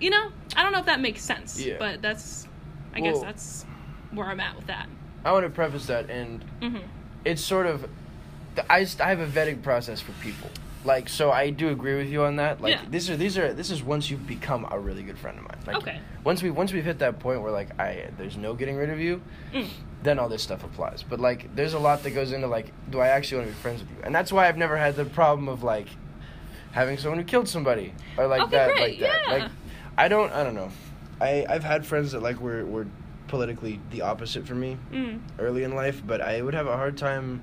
[0.00, 1.76] you know, I don't know if that makes sense, Yeah.
[1.78, 2.46] but that's,
[2.94, 3.64] I guess that's
[4.12, 4.88] where I'm at with that.
[5.24, 6.78] I want to preface that, and hmm
[7.24, 7.88] it's sort of,
[8.68, 10.50] I, I have a vetting process for people.
[10.84, 12.60] Like, so I do agree with you on that.
[12.60, 12.82] Like, Yeah.
[12.90, 15.58] these are these are this is once you've become a really good friend of mine.
[15.64, 16.00] Like, Okay.
[16.24, 18.98] Once we once we've hit that point where like I there's no getting rid of
[18.98, 19.22] you,
[19.54, 19.68] Mm.
[20.02, 21.02] Then all this stuff applies.
[21.02, 23.60] But like, there's a lot that goes into like, do I actually want to be
[23.62, 23.96] friends with you?
[24.02, 25.86] And that's why I've never had the problem of like
[26.72, 29.22] having someone who killed somebody or like Okay, that, great, like that.
[29.26, 29.32] yeah.
[29.32, 29.50] Like,
[29.98, 30.70] I don't, I don't know.
[31.20, 32.86] I I've had friends that like were were
[33.28, 35.20] politically the opposite for me Mm.
[35.38, 37.40] early in life, but I would have a hard time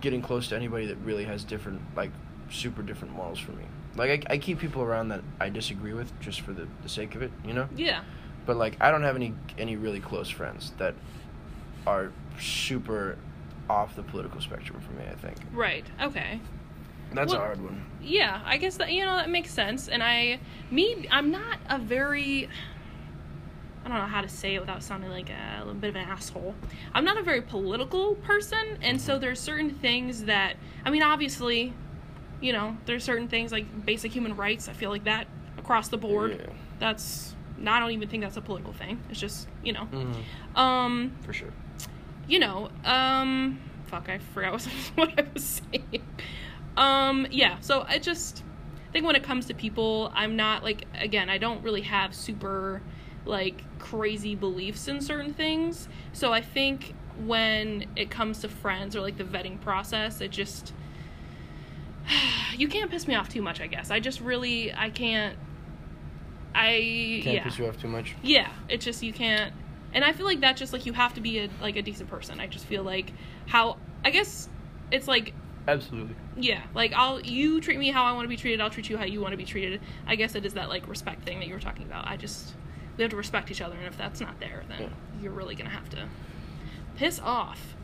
[0.00, 2.10] getting close to anybody that really has different, like,
[2.50, 3.64] super different morals from me.
[3.96, 7.14] Like, I, I keep people around that I disagree with just for the, the sake
[7.16, 7.68] of it, you know?
[7.76, 8.02] Yeah.
[8.48, 10.94] But, like, I don't have any any really close friends that
[11.86, 13.18] are super
[13.68, 15.36] off the political spectrum for me, I think.
[15.52, 15.84] Right.
[16.00, 16.40] Okay.
[17.12, 17.84] That's Well- a hard one.
[18.00, 19.86] Yeah, I guess that you know that makes sense.
[19.88, 22.48] And I, me, I'm not a very.
[23.84, 26.08] I don't know how to say it without sounding like a, little bit of an
[26.08, 26.54] asshole.
[26.94, 29.20] I'm not a very political person, and so mm-hmm.
[29.20, 30.56] there's certain things that
[30.86, 31.74] I mean, obviously,
[32.40, 34.70] you know, there's certain things like basic human rights.
[34.70, 35.26] I feel like that
[35.58, 36.38] across the board.
[36.40, 36.52] Yeah.
[36.78, 37.34] That's.
[37.66, 39.00] I don't even think that's a political thing.
[39.10, 41.52] It's just you know, hmm um, For sure.
[42.28, 44.62] you know, um, fuck, I forgot what,
[44.94, 46.02] what I was saying.
[46.76, 48.42] Um, yeah, so I just
[48.88, 52.14] I think when it comes to people, I'm not like, again, I don't really have
[52.14, 52.80] super,
[53.26, 55.88] like, crazy beliefs in certain things.
[56.14, 56.94] So I think
[57.24, 60.72] when it comes to friends or like the vetting process, it just,
[62.56, 63.90] you can't piss me off too much, I guess.
[63.90, 65.36] I just really, I can't,
[66.54, 67.44] I, Can't yeah.
[67.44, 68.14] piss you off too much.
[68.22, 69.52] Yeah, it's just you can't.
[69.92, 72.10] And I feel like that just like you have to be a like a decent
[72.10, 72.40] person.
[72.40, 73.12] I just feel like
[73.46, 74.48] how I guess
[74.90, 75.32] it's like
[75.66, 76.14] Absolutely.
[76.36, 78.60] yeah, like I'll you treat me how I want to be treated.
[78.60, 79.80] I'll treat you how you want to be treated.
[80.06, 82.06] I guess it is that like respect thing that you were talking about.
[82.06, 82.54] I just
[82.96, 84.88] we have to respect each other, and if that's not there, then Yeah.
[85.22, 86.08] you're really gonna have to
[86.96, 87.74] piss off.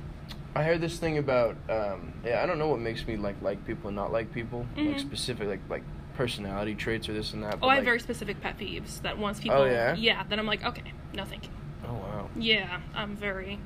[0.57, 3.64] I heard this thing about um, yeah, I don't know what makes me like like
[3.66, 5.00] people and not like people, like Mhm.
[5.00, 5.83] specific like like
[6.14, 7.59] personality traits or this and that.
[7.62, 9.94] Oh, I have very specific pet peeves that once people Oh, yeah?
[9.94, 11.50] yeah, then I'm like okay, no thank you.
[11.87, 12.29] Oh wow.
[12.37, 13.59] Yeah, I'm very.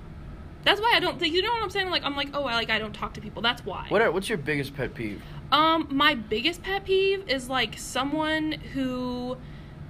[0.65, 1.91] That's why I don't think you know what I'm saying.
[1.91, 3.43] Like I'm like oh I like I don't talk to people.
[3.43, 3.87] That's why.
[3.89, 5.23] What are, what's your biggest pet peeve?
[5.53, 9.39] Um, my biggest pet peeve is like someone who,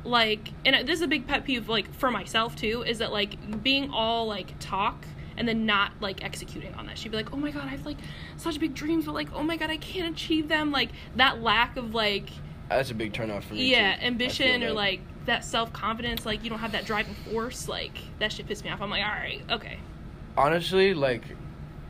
[0.04, 2.82] like, and this is a big pet peeve like for myself too.
[2.82, 5.04] Is that like being all like talk
[5.36, 6.98] and then not like executing on that.
[6.98, 7.96] She'd be like, oh my god, I have like
[8.36, 10.70] such big dreams, but like oh my god, I can't achieve them.
[10.70, 12.30] Like that lack of like
[12.68, 13.70] That's a big turnoff for me.
[13.70, 14.02] yeah too.
[14.06, 16.26] Ambition or like that self confidence.
[16.26, 17.68] Like you don't have that driving force.
[17.68, 18.80] Like that shit pissed me off.
[18.80, 19.78] I'm like, all right, okay.
[20.36, 21.22] honestly, like,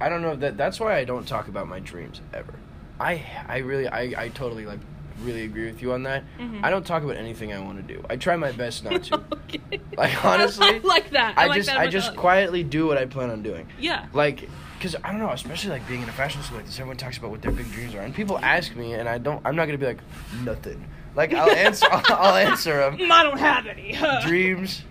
[0.01, 0.57] I don't know that.
[0.57, 2.55] That's why I don't talk about my dreams ever.
[3.01, 4.81] I I really I I totally like
[5.23, 6.25] really agree with you on that.
[6.39, 6.61] Mhm.
[6.63, 8.05] I don't talk about anything I want to do.
[8.09, 9.17] I try my best not to.
[9.33, 9.81] okay.
[9.97, 11.37] Like, honestly, I, like that.
[11.37, 13.69] I, I, like just that I just quietly do what I plan on doing.
[13.81, 14.07] yeah.
[14.13, 16.97] like because i don't know especially like being in a fashion school like this everyone
[16.97, 19.57] talks about what their big dreams are and people ask me and i don't i'm
[19.57, 20.01] not gonna be like
[20.45, 20.83] nothing
[21.15, 23.97] like i'll answer i'll, I'll answer them I don't have any.
[24.27, 24.83] dreams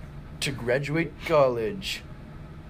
[0.41, 2.03] to graduate college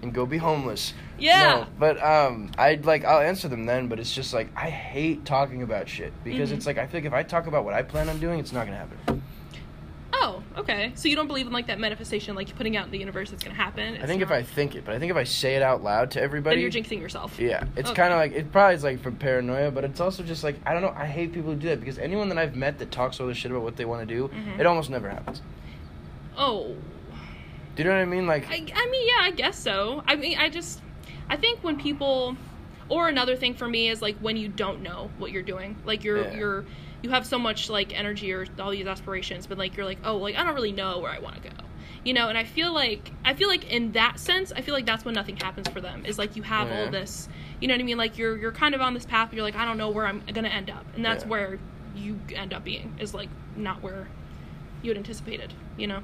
[0.02, 1.42] and go be homeless Yeah.
[1.42, 5.24] no, but um i'd like i'll answer them then but it's just like i hate
[5.24, 6.54] talking about shit because Mhm.
[6.58, 8.52] it's like i feel like if i talk about what i plan on doing it's
[8.52, 9.22] not gonna happen
[10.20, 10.92] Oh, okay.
[10.96, 13.42] So you don't believe in like that manifestation, like putting out in the universe that's
[13.44, 13.98] gonna happen.
[14.02, 16.10] i think if i think it but i think if i say it out loud
[16.12, 17.38] to everybody then you're jinxing yourself.
[17.38, 17.96] Yeah, it's Okay.
[18.02, 20.72] kind of like it probably is like from paranoia, but it's also just like I
[20.72, 20.94] don't know.
[20.96, 23.36] I hate people who do that because anyone that I've met that talks all this
[23.36, 24.58] shit about what they want to do, Mhm.
[24.58, 25.40] it almost never happens.
[26.36, 26.74] Oh,
[27.76, 28.26] Do you know what I mean?
[28.26, 30.02] Like, I, I mean, yeah, I guess so.
[30.06, 30.80] I mean, I just,
[31.30, 32.36] I think when people,
[32.88, 36.02] or another thing for me is like when you don't know what you're doing, like
[36.02, 36.34] you're Yeah.
[36.36, 36.64] you're
[37.02, 40.16] you have so much like energy or all these aspirations, but like you're like, oh,
[40.16, 41.56] like I don't really know where I want to go.
[42.04, 44.86] You know, and I feel like I feel like in that sense, I feel like
[44.86, 46.04] that's when nothing happens for them.
[46.06, 46.74] Is like you have Yeah.
[46.84, 47.28] all this,
[47.60, 47.98] you know what I mean?
[47.98, 50.06] Like you're you're kind of on this path, but you're like, I don't know where
[50.06, 51.30] I'm gonna end up, and that's Yeah.
[51.30, 51.58] where
[51.96, 54.06] you end up being is like not where
[54.82, 56.00] you had anticipated, you know.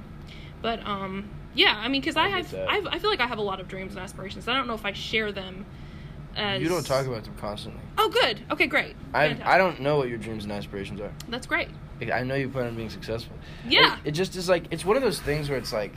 [0.63, 2.55] But um, yeah, I mean, because I, I have.
[2.55, 4.49] I have, I feel like I have a lot of dreams and aspirations.
[4.49, 5.65] I don't know if I share them.
[6.37, 7.81] As you don't talk about them constantly.
[7.99, 8.41] Oh, good.
[8.51, 8.97] Okay, great.
[9.13, 11.13] I I don't know what your dreams and aspirations are.
[11.29, 11.69] That's great.
[12.13, 13.37] I know you plan on being successful.
[13.69, 13.97] Yeah.
[14.05, 15.95] It, it just is like it's one of those things where it's like.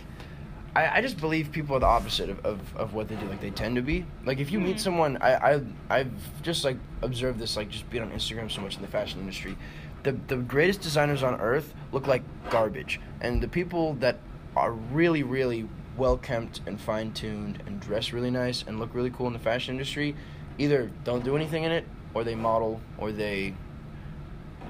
[0.76, 3.26] I, I just believe people are the opposite of, of, of what they do.
[3.26, 4.06] Like they tend to be.
[4.26, 4.80] Like if you meet Mhm.
[4.80, 6.12] someone, I, I I've
[6.44, 9.58] just like observed this like just being on Instagram so much in the fashion industry.
[10.04, 12.22] The the greatest designers on earth look like
[12.52, 14.20] garbage, and the people that
[14.56, 19.10] are really really well kept and fine tuned and dress really nice and look really
[19.10, 20.16] cool in the fashion industry
[20.58, 23.54] either don't do anything in it or they model or they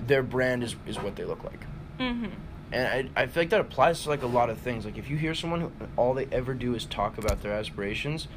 [0.05, 1.61] their brand is, is what they look like.
[1.99, 2.27] Mm-hmm.
[2.71, 4.85] And I, I feel like that applies to like a lot of things.
[4.85, 8.27] Like if you hear someone who all they ever do is talk about their aspirations,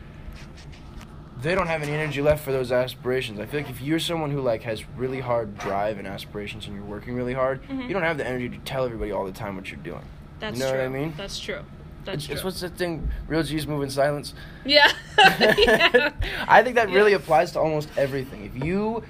[1.40, 3.40] they don't have any energy left for those aspirations.
[3.40, 6.76] I feel like if you're someone who like has really hard drive and aspirations and
[6.76, 7.86] you're working really hard, Mhm.
[7.88, 10.02] you don't have the energy to tell everybody all the time what you're doing.
[10.38, 10.78] That's You know true.
[10.80, 11.14] what I mean?
[11.16, 11.60] That's true.
[12.04, 13.10] That's It's, it's what's that thing?
[13.28, 14.34] Real G's move in silence.
[14.64, 14.90] yeah.
[15.18, 16.12] yeah.
[16.48, 18.44] I think that really applies to almost everything.
[18.44, 19.02] If you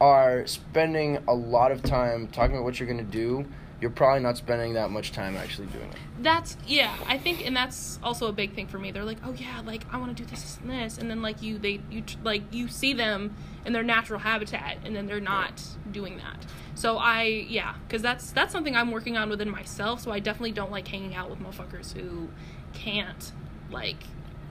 [0.00, 3.46] are spending a lot of time talking about what you're going to do,
[3.80, 5.96] you're probably not spending that much time actually doing it.
[6.20, 6.94] That's yeah.
[7.06, 8.90] I think, and that's also a big thing for me.
[8.90, 11.42] They're like, oh yeah, like I want to do this, and this, and then like
[11.42, 15.62] you, they, you like you see them in their natural habitat, and then they're not
[15.90, 16.44] doing that.
[16.74, 20.00] So I yeah, because that's that's something I'm working on within myself.
[20.00, 22.28] So I definitely don't like hanging out with motherfuckers who
[22.74, 23.32] can't
[23.70, 24.02] like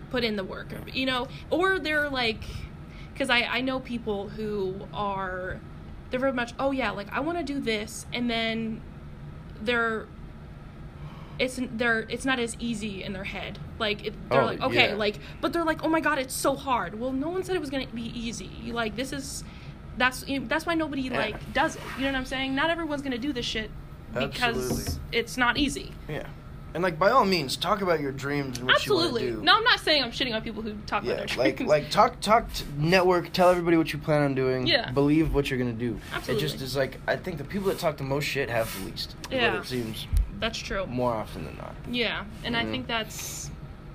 [0.09, 2.43] put in the work, you know, or they're like,
[3.13, 5.59] because I I know people who are
[6.09, 8.81] they're very much oh yeah, like I want to do this, and then
[9.63, 10.05] they're
[11.37, 13.59] it's they're it's not as easy in their head.
[13.79, 14.95] Like it, they're Oh, like okay, yeah.
[14.95, 16.99] like but they're like oh my god, it's so hard.
[16.99, 18.49] Well, no one said it was gonna be easy.
[18.71, 19.43] Like this is
[19.97, 21.17] that's you know, that's why nobody Yeah.
[21.17, 21.81] like does it.
[21.97, 22.55] You know what I'm saying?
[22.55, 23.71] Not everyone's gonna do this shit
[24.13, 24.41] because
[24.71, 25.01] Absolutely.
[25.13, 25.91] it's not easy.
[26.09, 26.27] Yeah.
[26.73, 29.23] And like by all means, talk about your dreams and what Absolutely.
[29.23, 29.45] you want to do.
[29.45, 31.69] No, I'm not saying I'm shitting on people who talk Yeah, about their like dreams.
[31.69, 33.31] like talk talk t- network.
[33.33, 34.67] Tell everybody what you plan on doing.
[34.67, 34.91] Yeah.
[34.91, 35.99] Believe what you're gonna do.
[36.13, 36.43] Absolutely.
[36.45, 38.85] It just is like I think the people that talk the most shit have the
[38.85, 39.15] least.
[39.31, 39.59] Yeah.
[39.59, 40.07] It seems
[40.39, 40.85] that's true.
[40.85, 41.75] more often than not.
[41.89, 42.71] Yeah, and I Mhm.
[42.71, 43.49] think that's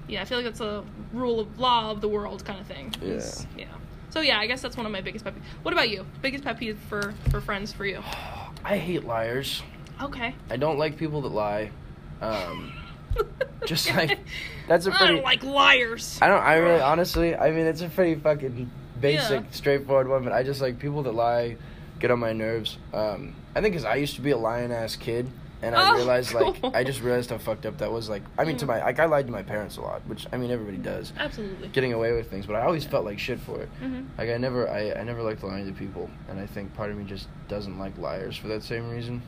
[0.09, 0.83] yeah, I feel like that's a
[1.13, 2.93] rule of law of the world kind of thing.
[3.01, 3.21] Yeah.
[3.57, 3.65] Yeah.
[4.11, 5.43] So yeah, I guess that's one of my biggest pet peeves.
[5.63, 6.05] What about you?
[6.23, 8.03] Biggest pet peeve for for friends for you?
[8.65, 9.63] I hate liars.
[10.03, 10.35] Okay.
[10.51, 11.71] I don't like people that lie.
[12.20, 12.72] Um,
[13.66, 14.18] Just like-
[14.68, 16.18] that's a pretty- don't like liars.
[16.22, 16.42] I don't.
[16.42, 19.50] I really, honestly, I mean, it's a pretty fucking basic, Yeah.
[19.50, 20.24] straightforward one.
[20.24, 21.57] But I just like people that lie,
[22.00, 22.79] get on my nerves.
[22.92, 25.31] Um, I think because I used to be a lying ass kid,
[25.62, 26.57] and I Oh, realized like.
[26.74, 28.09] I just realized how fucked up that was.
[28.09, 28.68] Like, I mean, to Mm.
[28.68, 31.68] my like I lied to my parents a lot, which I mean everybody does, Absolutely.
[31.68, 32.46] getting away with things.
[32.46, 33.68] But I always felt like shit for it.
[33.81, 36.90] hmm Like I never, I, I never liked lying to people, and I think part
[36.90, 39.22] of me just doesn't like liars for that same reason.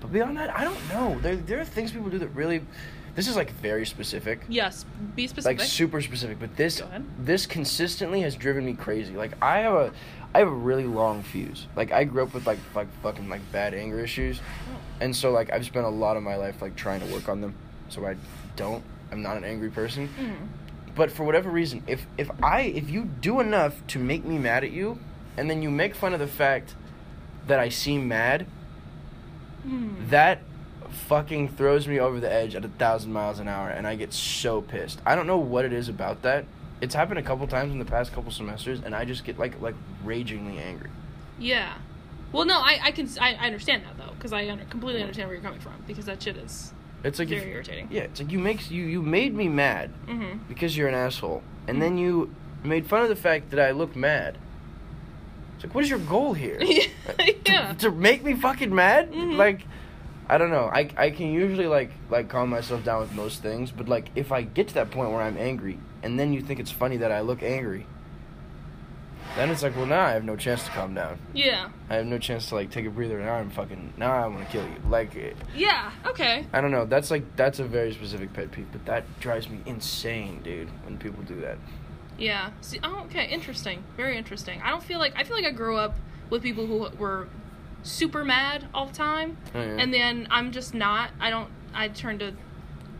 [0.00, 1.18] But beyond that, I don't know.
[1.20, 2.62] There, there are things people do that really.
[3.14, 4.84] This is like very specific, Yes.
[5.14, 5.58] Be specific.
[5.58, 6.38] like super specific.
[6.38, 6.82] But this,
[7.18, 9.14] this consistently has driven me crazy.
[9.16, 9.92] Like I have a,
[10.34, 11.66] I have a really long fuse.
[11.76, 14.76] Like I grew up with like like fucking like bad anger issues, Oh.
[15.00, 17.40] and so like I've spent a lot of my life like trying to work on
[17.40, 17.54] them.
[17.88, 18.16] So I
[18.54, 18.84] don't.
[19.10, 20.48] I'm not an angry person Mhm.
[20.96, 24.64] but for whatever reason if if i if you do enough to make me mad
[24.64, 24.98] at you
[25.36, 26.74] and then you make fun of the fact
[27.46, 28.46] that i seem mad
[29.66, 30.10] Mhm.
[30.10, 30.40] that
[30.90, 34.12] fucking throws me over the edge at a thousand miles an hour and i get
[34.12, 36.44] so pissed i don't know what it is about that
[36.80, 39.60] it's happened a couple times in the past couple semesters and i just get like
[39.60, 39.74] like
[40.04, 40.90] ragingly angry
[41.38, 41.74] Yeah.
[42.32, 45.28] Well, no, I I can I, I understand that though because I under, completely understand
[45.28, 46.72] where you're coming from because that shit is
[47.04, 47.88] it's like very if, irritating.
[47.90, 50.38] yeah it's like you make you you made me mad Mm-hmm.
[50.48, 53.94] because you're an asshole and then you made fun of the fact that i look
[53.94, 54.38] mad
[55.66, 57.72] like what is your goal here yeah.
[57.72, 59.36] to, to make me fucking mad Mhm.
[59.36, 59.66] like
[60.28, 63.70] i don't know I, I can usually like like calm myself down with most things
[63.72, 66.60] but like if i get to that point where i'm angry and then you think
[66.60, 67.86] it's funny that i look angry
[69.36, 71.68] then it's like well now i have no chance to calm down Yeah.
[71.90, 74.46] i have no chance to like take a breather now i'm fucking now i want
[74.46, 75.14] to kill you like
[75.54, 75.90] Yeah.
[76.06, 76.46] Okay.
[76.52, 79.60] i don't know that's like that's a very specific pet peeve but that drives me
[79.66, 81.58] insane dude when people do that
[82.18, 82.50] Yeah.
[82.60, 83.26] See, oh, okay.
[83.28, 83.84] Interesting.
[83.96, 84.60] Very interesting.
[84.62, 85.96] I don't feel like I feel like I grew up
[86.30, 87.28] with people who were
[87.82, 89.76] super mad all the time, Oh, yeah.
[89.78, 91.10] and then I'm just not.
[91.20, 91.48] I don't.
[91.74, 92.32] I turn to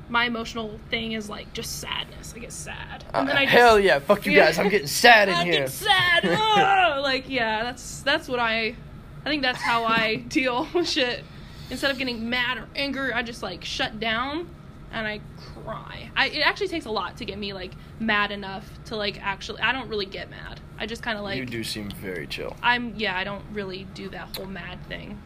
[0.08, 2.32] my emotional thing is like just sadness.
[2.36, 4.44] I get sad, and then Uh, I just, hell yeah fuck you Yeah.
[4.44, 7.00] guys i'm getting sad in I here get sad.
[7.02, 8.76] Like yeah, that's that's what I.
[9.24, 11.24] I think that's how I deal with shit.
[11.70, 14.48] Instead of getting mad or angry, I just like shut down
[14.92, 15.20] and I
[15.66, 16.10] cry.
[16.16, 19.60] I it actually takes a lot to get me like mad enough to like actually.
[19.60, 20.60] I don't really get mad.
[20.78, 21.36] I just kind of like.
[21.38, 23.16] you do seem very chill I'm yeah.
[23.16, 25.20] I don't really do that whole mad thing.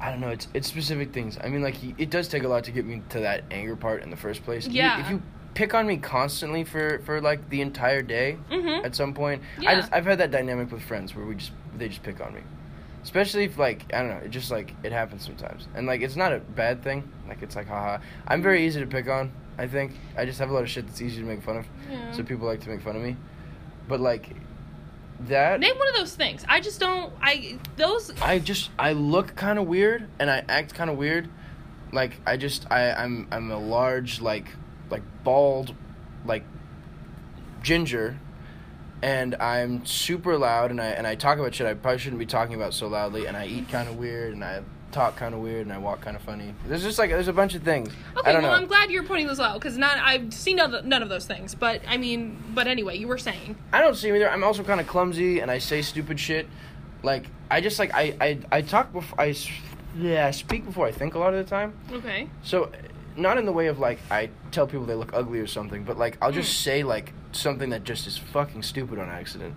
[0.00, 0.30] I don't know.
[0.30, 1.38] It's it's specific things.
[1.42, 3.76] I mean, like y- it does take a lot to get me to that anger
[3.76, 4.66] part in the first place.
[4.66, 5.00] You- Yeah.
[5.00, 5.22] if you
[5.54, 8.84] pick on me constantly for for like the entire day, Mm-hmm.
[8.84, 9.70] at some point, yeah.
[9.70, 12.34] I just I've had that dynamic with friends where we just they just pick on
[12.34, 12.40] me,
[13.04, 14.22] especially if like I don't know.
[14.24, 17.08] It just like it happens sometimes, and like it's not a bad thing.
[17.28, 17.98] Like it's like haha.
[18.26, 19.30] I'm very easy to pick on.
[19.58, 21.66] I think I just have a lot of shit that's easy to make fun of,
[21.90, 22.12] Yeah.
[22.12, 23.16] so people like to make fun of me.
[23.88, 24.30] But like
[25.28, 25.60] that.
[25.60, 26.44] Name one of those things.
[26.48, 27.12] I just don't.
[27.20, 28.12] I those.
[28.22, 31.28] I just I look kind of weird and I act kind of weird.
[31.92, 34.46] Like I just I I'm I'm a large like
[34.90, 35.74] like bald,
[36.24, 36.44] like
[37.62, 38.18] ginger,
[39.02, 42.26] and I'm super loud and I and I talk about shit I probably shouldn't be
[42.26, 44.62] talking about so loudly and I eat kind of weird and I
[44.92, 46.54] talk kind of weird and I walk kind of funny.
[46.66, 47.88] There's just like there's a bunch of things.
[48.16, 48.58] Okay, I don't well, know.
[48.58, 51.26] I'm glad you're pointing those out because not I've seen none of, none of those
[51.26, 51.54] things.
[51.54, 53.56] But I mean, but anyway, you were saying.
[53.72, 54.30] I don't see either.
[54.30, 56.46] I'm also kind of clumsy and I say stupid shit.
[57.02, 59.34] Like I just like I I I talk before I
[59.96, 61.74] yeah I speak before I think a lot of the time.
[61.90, 62.28] Okay.
[62.42, 62.70] So
[63.16, 65.98] not in the way of like I tell people they look ugly or something, but
[65.98, 66.64] like I'll just hmm.
[66.64, 69.54] say like something that just is fucking stupid on accident.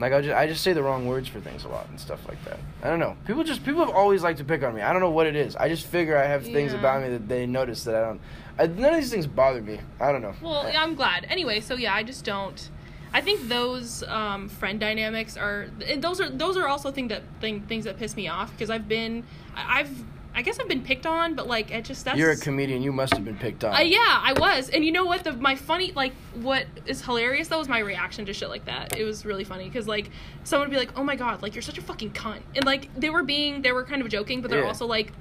[0.00, 2.26] Like I just I just say the wrong words for things a lot and stuff
[2.28, 2.58] like that.
[2.82, 3.16] I don't know.
[3.26, 4.80] People just people have always liked to pick on me.
[4.82, 5.54] I don't know what it is.
[5.56, 6.78] I just figure I have things Yeah.
[6.80, 8.20] about me that they notice that I don't.
[8.58, 9.78] I, none of these things bother me.
[10.00, 10.34] I don't know.
[10.42, 11.26] Well, I- yeah, I'm glad.
[11.30, 12.68] Anyway, so yeah, I just don't.
[13.14, 17.60] I think those um, friend dynamics are those are those are also thing that thing,
[17.60, 19.24] things that piss me off because I've been
[19.54, 19.90] I've
[20.34, 22.82] I guess I've been picked on, but like it just that's You're a comedian.
[22.82, 23.74] You must have been picked on.
[23.74, 25.24] Uh, yeah, I was, and you know what?
[25.24, 28.96] The my funny like what is hilarious though was my reaction to shit like that.
[28.98, 30.10] It was really funny because like
[30.44, 32.88] someone would be like, "Oh my god, like you're such a fucking cunt," and like
[32.98, 34.66] they were being they were kind of joking, but they're Yeah.
[34.68, 35.12] also like,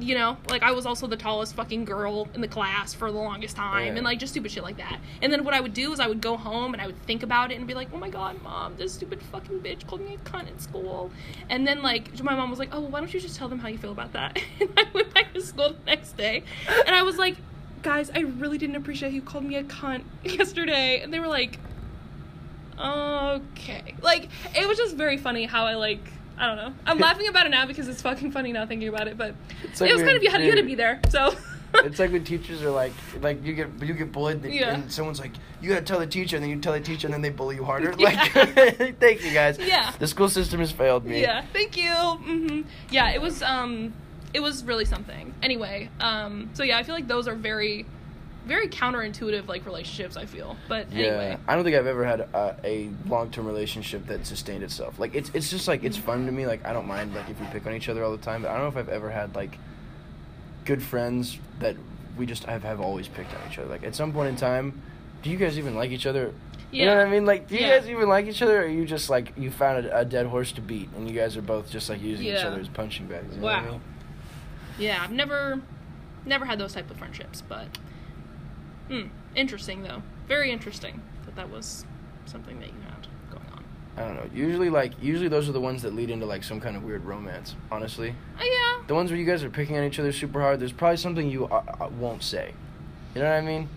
[0.00, 3.18] you know, like I was also the tallest fucking girl in the class for the
[3.18, 3.92] longest time, Yeah.
[3.96, 5.00] and like just stupid shit like that.
[5.22, 7.22] And then what I would do is I would go home and I would think
[7.22, 10.14] about it and be like, "Oh my god, mom, this stupid fucking bitch called me
[10.14, 11.10] a cunt in school,"
[11.50, 13.58] and then like my mom was like, "Oh, well, why don't you just tell them
[13.58, 16.44] how you feel about that?" and I went back to school the next day,
[16.86, 17.36] and I was like
[17.80, 21.00] guys, I really didn't appreciate you called me a cunt yesterday.
[21.00, 21.60] And they were like,
[22.78, 23.94] okay.
[24.02, 26.00] Like, it was just very funny how I, like,
[26.38, 26.72] I don't know.
[26.86, 29.80] I'm laughing about it now because it's fucking funny now thinking about it, but It's
[29.80, 31.34] like it was kind of, you had, you had to be there, so.
[31.74, 34.72] It's like when teachers are like, like you get you get bullied, and- Yeah.
[34.74, 37.12] and someone's like, you gotta tell the teacher, and then you tell the teacher, and
[37.12, 37.92] then they bully you harder.
[37.98, 38.32] Like,
[38.98, 39.58] thank you guys.
[39.58, 39.92] Yeah.
[39.98, 41.20] The school system has failed me.
[41.20, 41.92] Yeah, thank you.
[41.92, 43.92] hmm Yeah, it was, um,
[44.32, 45.34] it was really something.
[45.42, 47.84] Anyway, um, so yeah, I feel like those are very,
[48.46, 50.56] very counterintuitive, like, relationships, I feel.
[50.68, 51.36] But Yeah, anyway.
[51.46, 54.98] I don't think I've ever had a, a long term relationship that sustained itself.
[54.98, 56.46] Like it's it's just like it's fun to me.
[56.46, 58.42] Like I don't mind like if we pick on each other all the time.
[58.42, 59.58] But I don't know if I've ever had like
[60.64, 61.76] good friends that
[62.16, 63.68] we just have have always picked on each other.
[63.68, 64.80] Like at some point in time,
[65.22, 66.32] do you guys even like each other?
[66.70, 66.80] yeah.
[66.80, 67.24] You know what I mean?
[67.26, 67.78] Like, do you Yeah.
[67.78, 70.26] guys even like each other, or are you just like you found a, a dead
[70.26, 73.06] horse to beat, and you guys are both just like using each other as punching
[73.06, 73.34] bags?
[73.34, 73.70] You know what I Wow.
[73.72, 73.80] mean?
[74.78, 75.60] Yeah, I've never,
[76.26, 77.66] never had those type of friendships, but,
[78.88, 79.02] hmm,
[79.34, 80.02] interesting though.
[80.26, 81.84] Very interesting that that was
[82.26, 83.64] something that you had going on.
[83.96, 84.30] I don't know.
[84.34, 87.04] Usually, like usually those are the ones that lead into like some kind of weird
[87.04, 87.54] romance.
[87.70, 88.14] Honestly.
[88.40, 88.86] Oh yeah.
[88.86, 91.30] The ones where you guys are picking on each other super hard, there's probably something
[91.30, 92.52] you uh, uh, won't say.
[93.14, 93.68] You know what I mean?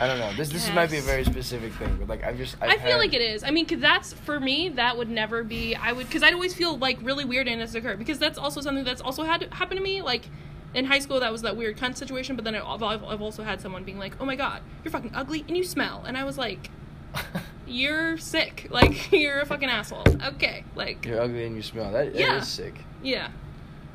[0.00, 0.32] I don't know.
[0.34, 2.92] This this might be a very specific thing, but like I've just I've i feel
[2.92, 3.42] had- like it is.
[3.42, 4.68] I mean, cause that's for me.
[4.68, 5.74] That would never be.
[5.74, 8.84] I would because I'd always feel like really weird and insecure because that's also something
[8.84, 10.00] that's also had happened to me.
[10.02, 10.28] Like
[10.74, 12.36] in high school, that was that weird cunt situation.
[12.36, 15.44] But then I've, I've also had someone being like, "Oh my god, you're fucking ugly
[15.48, 16.70] and you smell," and I was like,
[17.66, 18.66] "You're sick.
[18.70, 20.04] Like you're a fucking asshole."
[20.34, 21.90] Okay, like You're ugly and you smell.
[21.92, 22.36] That, that Yeah.
[22.38, 22.74] is sick.
[23.02, 23.28] yeah.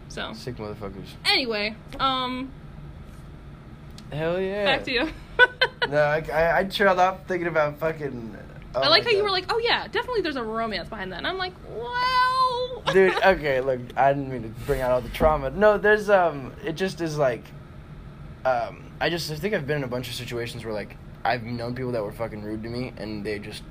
[0.09, 1.07] So Sick motherfuckers.
[1.25, 2.51] anyway, um,
[4.11, 4.65] Hell yeah.
[4.65, 5.09] back to you.
[5.89, 8.37] No, I, I, I trailed off thinking about fucking.
[8.75, 11.17] Oh I like how you were like, "Oh yeah, definitely there's a romance behind that,"
[11.17, 15.09] and I'm like, "Well, Dude, okay, look, I didn't mean to bring out all the
[15.09, 15.49] trauma.
[15.51, 17.43] No, there's um, it just is like,
[18.45, 21.43] um, I just I think I've been in a bunch of situations where like I've
[21.43, 23.63] known people that were fucking rude to me, and they just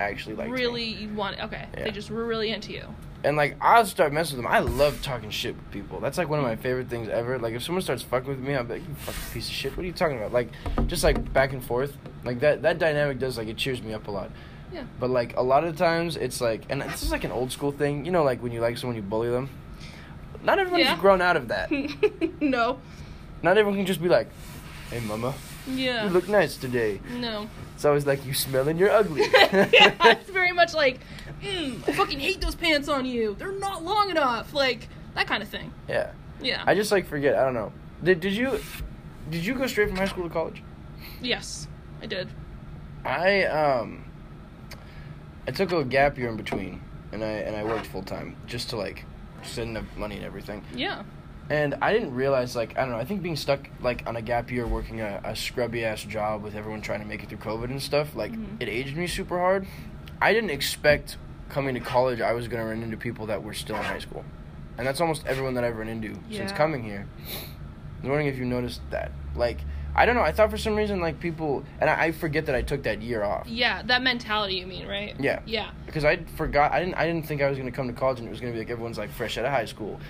[0.00, 1.84] actually like really you want okay Yeah.
[1.84, 2.82] they just were really into you
[3.22, 4.52] And like I'll start messing with them.
[4.52, 6.00] I love talking shit with people.
[6.00, 7.38] That's like one of my favorite things ever.
[7.38, 9.76] Like if someone starts fucking with me, I'm like, you fucking piece of shit.
[9.76, 10.32] What are you talking about?
[10.32, 10.48] Like
[10.88, 11.96] just like back and forth.
[12.24, 14.30] Like that that dynamic does like it cheers me up a lot.
[14.72, 17.50] yeah But like a lot of times it's like and this is like an old
[17.52, 18.04] school thing.
[18.04, 19.48] You know like when you like someone you bully them.
[20.44, 20.98] Not everyone's Yeah.
[20.98, 21.70] grown out of that.
[22.40, 22.78] no
[23.42, 24.28] Not everyone can just be like,
[24.90, 25.34] "Hey mama,
[25.68, 29.22] yeah you look nice today." no It's always like you smell and you're ugly.
[29.32, 31.00] yeah it's very much like
[31.42, 35.42] mm, i fucking hate those pants on you they're not long enough like that kind
[35.42, 36.10] of thing yeah.
[36.40, 37.34] yeah I just like forget.
[37.36, 37.72] I don't know.
[38.02, 38.58] Did did you
[39.30, 40.62] did you go straight from high school to college?
[41.20, 41.68] yes
[42.02, 42.28] i did
[43.04, 44.04] I um
[45.46, 46.80] I took a gap year in between
[47.12, 49.04] and I and I worked full time just to like
[49.42, 50.62] just didn't have money and everything.
[50.74, 51.02] yeah
[51.50, 54.22] And I didn't realize like I don't know, I think being stuck like on a
[54.22, 57.38] gap year working a, a scrubby ass job with everyone trying to make it through
[57.38, 58.60] COVID and stuff, like Mhm.
[58.62, 59.66] it aged me super hard.
[60.20, 61.16] I didn't expect
[61.48, 64.24] coming to college I was gonna run into people that were still in high school.
[64.78, 67.06] And that's almost everyone that I've run into since coming here.
[67.26, 69.10] I was wondering if you noticed that.
[69.34, 69.58] Like
[69.94, 72.54] I don't know, I thought for some reason like people and I, I forget that
[72.54, 73.46] I took that year off.
[73.46, 75.40] yeah that mentality you mean right Yeah.
[75.46, 78.18] yeah because I forgot I didn't I didn't think I was gonna come to college
[78.18, 80.00] and it was gonna be like everyone's like fresh out of high school.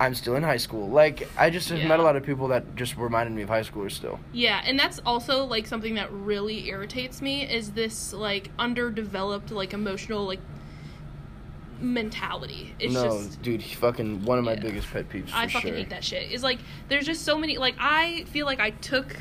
[0.00, 0.88] I'm still in high school.
[0.88, 3.60] Like I just have met a lot of people that just reminded me of high
[3.62, 4.18] schoolers still.
[4.32, 9.72] Yeah, and that's also like something that really irritates me is this like underdeveloped like
[9.72, 10.40] emotional like
[11.84, 12.74] mentality.
[12.78, 14.60] It's no, just dude, fucking one of my Yeah.
[14.60, 15.30] biggest pet peeves.
[15.32, 15.76] I fucking sure.
[15.78, 16.32] hate that shit.
[16.32, 16.58] It's like
[16.88, 19.16] there's just so many like I feel like I took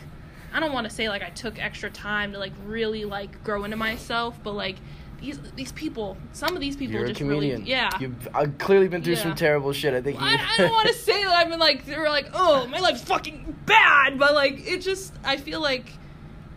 [0.53, 3.63] I don't want to say like I took extra time to like really like grow
[3.63, 4.77] into myself, but like
[5.19, 7.59] these these people, some of these people You're just comedian.
[7.61, 7.89] really yeah.
[7.99, 9.93] You've I've clearly been through some terrible shit.
[9.93, 10.19] I think.
[10.19, 12.79] you- I, I don't want to say that I've been like they're like oh my
[12.79, 15.93] life's fucking bad, but like it just I feel like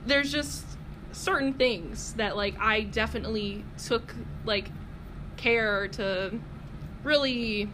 [0.05, 0.65] there's just
[1.13, 4.71] certain things that like I definitely took like
[5.37, 6.39] care to
[7.05, 7.69] really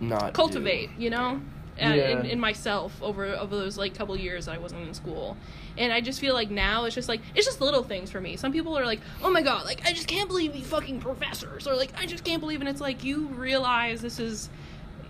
[0.00, 1.04] not cultivate, do.
[1.04, 1.40] you know,
[1.80, 2.20] uh, Yeah.
[2.20, 5.36] in, in myself over over those like couple years that I wasn't in school.
[5.78, 8.36] And I just feel like now it's just like it's just little things for me.
[8.36, 11.66] Some people are like, "Oh my god, like I just can't believe you fucking professors,"
[11.66, 14.50] or like I just can't believe, and it's like you realize this is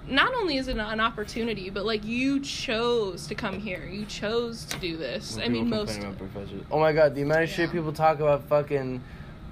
[0.07, 4.65] not only is it an opportunity, but like you chose to come here, you chose
[4.67, 5.37] to do this.
[5.37, 6.01] When I mean, most.
[6.71, 9.03] Oh my god, the amount of shit people talk about fucking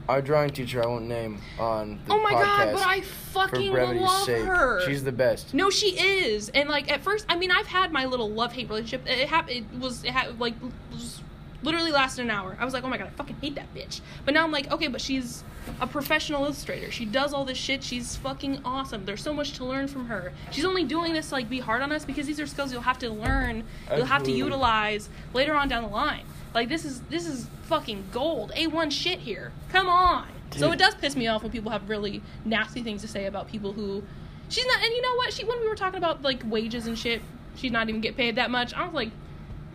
[0.09, 0.83] our drawing teacher.
[0.83, 4.45] I won't name on the Oh my god, but I for fucking brevity's love sake.
[4.45, 4.81] her.
[4.87, 5.53] She's the best.
[5.55, 8.69] No, she is, and like at first, I mean, I've had my little love hate
[8.69, 9.03] relationship.
[9.07, 10.55] It hap- It was it had like
[10.93, 11.21] was
[11.63, 12.57] literally lasted an hour.
[12.59, 14.01] I was like, oh my god, I fucking hate that bitch.
[14.25, 15.43] But now I'm like, okay, but she's
[15.81, 16.91] a professional illustrator.
[16.91, 17.83] She does all this shit.
[17.85, 19.05] She's fucking awesome.
[19.05, 20.33] There's so much to learn from her.
[20.53, 22.81] She's only doing this to like be hard on us because these are skills you'll
[22.83, 23.65] have to learn.
[23.89, 24.39] You'll have to Absolutely.
[24.39, 26.23] utilize later on down the line.
[26.55, 28.53] Like this is this is fucking gold.
[28.57, 29.53] A1 shit here.
[29.71, 30.27] Come on.
[30.57, 33.49] So it does piss me off when people have really nasty things to say about
[33.49, 34.03] people who
[34.49, 35.33] she's not and you know what?
[35.33, 37.21] She when we were talking about like wages and shit,
[37.55, 38.73] she's not even get paid that much.
[38.75, 39.11] I was like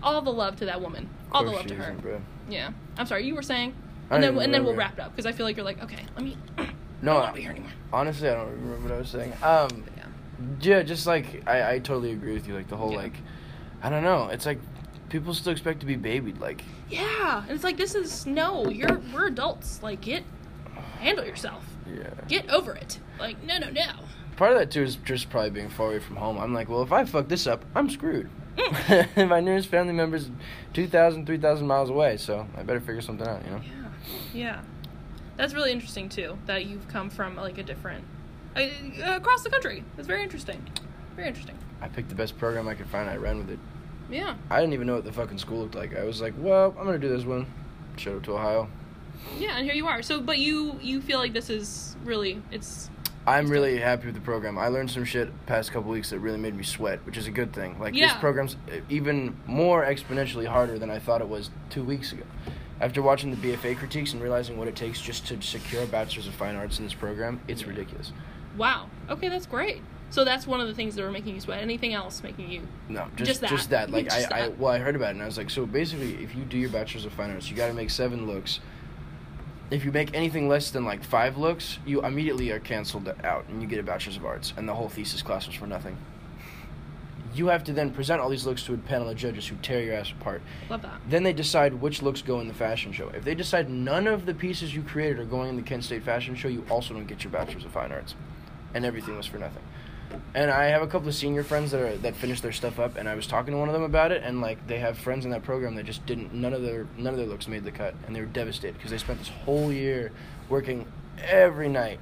[0.01, 1.09] all the love to that woman.
[1.31, 1.93] All the love to her.
[1.93, 2.21] bro.
[2.49, 2.71] Yeah.
[2.97, 3.73] I'm sorry, you were saying
[4.09, 5.81] I and then and then we'll wrap it up because I feel like you're like,
[5.83, 6.37] okay, let me
[7.01, 7.71] No, here anymore.
[7.91, 9.33] honestly, I don't remember what I was saying.
[9.43, 10.77] Um, Yeah.
[10.77, 12.55] yeah, just like I, I totally agree with you.
[12.55, 12.97] Like the whole Yeah.
[12.97, 13.13] like,
[13.83, 14.29] I don't know.
[14.29, 14.59] It's like
[15.13, 16.39] people still expect to be babied.
[16.39, 17.43] Like, Yeah.
[17.43, 19.81] And it's like this is no, you're we're adults.
[19.81, 20.23] Like get
[20.99, 21.63] handle yourself.
[21.87, 22.09] yeah.
[22.27, 22.99] Get over it.
[23.19, 23.91] Like no no no.
[24.35, 26.39] Part of that too is just probably being far away from home.
[26.39, 28.27] I'm like, well, if I fuck this up, I'm screwed.
[28.57, 29.27] Mm.
[29.29, 30.29] My nearest family member's
[30.73, 33.61] 2,000, 3,000 miles away, so I better figure something out, you know?
[33.63, 33.89] Yeah,
[34.33, 34.61] yeah,
[35.37, 36.37] that's really interesting too.
[36.47, 38.03] That you've come from like a different
[38.55, 38.65] uh,
[39.05, 39.83] across the country.
[39.95, 40.67] That's very interesting.
[41.15, 41.57] Very interesting.
[41.81, 43.07] I picked the best program I could find.
[43.09, 43.59] I ran with it.
[44.09, 45.95] Yeah, I didn't even know what the fucking school looked like.
[45.95, 47.45] I was like, well, I'm gonna do this one.
[47.97, 48.67] Showed up to Ohio.
[49.37, 50.01] yeah, and here you are.
[50.01, 52.89] So, but you you feel like this is really it's
[53.25, 54.57] I'm It's really happy with the program.
[54.57, 57.31] I learned some shit past couple weeks that really made me sweat, which is a
[57.31, 57.79] good thing.
[57.79, 58.57] Like this program's
[58.89, 62.23] even more exponentially harder than I thought it was two weeks ago.
[62.81, 66.27] After watching the BFA critiques and realizing what it takes just to secure a bachelor's
[66.27, 68.11] of fine arts in this program, it's ridiculous.
[68.57, 68.89] wow.
[69.09, 69.81] Okay, that's great.
[70.13, 71.59] So that's one of the things that were making you sweat.
[71.59, 72.61] Anything else making you?
[72.87, 73.87] No, just Just just that.
[73.87, 73.91] that.
[73.91, 74.59] Like Just I, I that.
[74.59, 76.69] well, I heard about it and I was like, so basically, if you do your
[76.69, 78.59] bachelor's of fine arts, you got to make seven looks.
[79.71, 83.59] If you make anything less than like five looks, you immediately are canceled out and
[83.59, 85.97] you get a bachelor's of arts, and the whole thesis class was for nothing.
[87.33, 89.81] You have to then present all these looks to a panel of judges who tear
[89.81, 90.43] your ass apart.
[90.69, 91.01] Love that.
[91.09, 93.09] Then they decide which looks go in the fashion show.
[93.15, 96.03] If they decide none of the pieces you created are going in the Kent State
[96.03, 98.13] fashion show, you also don't get your bachelor's of fine arts,
[98.75, 99.63] and everything was for nothing.
[100.35, 102.97] And I have a couple of senior friends that are that finished their stuff up,
[102.97, 105.25] and I was talking to one of them about it, and like they have friends
[105.25, 107.71] in that program that just didn't none of their none of their looks made the
[107.71, 110.11] cut, and they were devastated because they spent this whole year
[110.49, 110.87] working
[111.23, 111.99] every night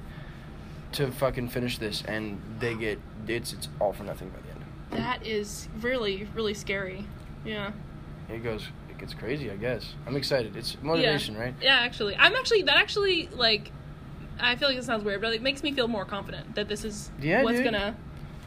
[0.92, 4.64] to fucking finish this, and they get it's it's all for nothing by the end.
[4.90, 7.04] That is really really scary.
[7.44, 7.72] Yeah.
[8.28, 9.94] It goes it gets crazy, I guess.
[10.06, 10.56] I'm excited.
[10.56, 11.40] It's motivation, yeah.
[11.40, 11.54] right?
[11.60, 13.72] Yeah, actually, I'm actually that actually like.
[14.40, 16.84] I feel like this sounds weird, but it makes me feel more confident that this
[16.84, 17.64] is Yeah, what's dude.
[17.66, 17.96] gonna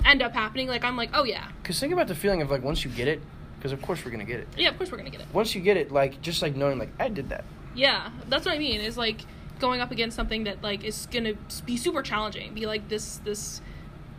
[0.05, 0.67] end up happening.
[0.67, 3.07] Like I'm like, oh yeah, Because think about the feeling of like once you get
[3.07, 3.21] it,
[3.57, 4.47] because of course we're gonna get it.
[4.57, 5.27] yeah, of course we're gonna get it.
[5.33, 7.43] Once you get it, like just like knowing like I did that.
[7.75, 8.81] Yeah, that's what I mean.
[8.81, 9.21] Is like
[9.59, 11.33] going up against something that like is gonna
[11.65, 12.53] be super challenging.
[12.53, 13.61] Be like this this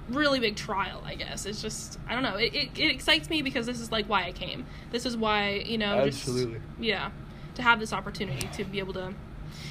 [0.08, 1.02] really big trial.
[1.04, 2.36] I guess it's just I don't know.
[2.36, 4.66] It it, it excites me because this is like why I came.
[4.92, 6.00] This is why you know.
[6.00, 6.54] Absolutely.
[6.54, 7.10] Just, yeah,
[7.54, 9.12] to have this opportunity to be able to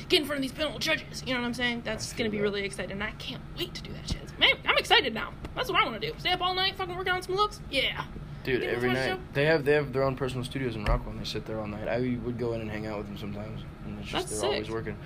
[0.10, 1.24] get in front of these panel judges.
[1.26, 1.82] You know what I'm saying?
[1.86, 2.44] That's gonna be that.
[2.44, 2.92] really exciting.
[2.92, 4.22] And I can't wait to do that shit.
[4.40, 5.32] Man, I'm excited now.
[5.56, 6.14] That's what I want to do.
[6.20, 7.62] Stay up all night, fucking working on some looks.
[7.72, 8.04] Yeah.
[8.44, 11.12] Dude, every night they have they have their own personal studios in Rockwell.
[11.12, 11.88] and They sit there all night.
[11.88, 14.50] I would go in and hang out with them sometimes, and it's just That's they're
[14.52, 14.76] always sick.
[14.76, 14.98] working.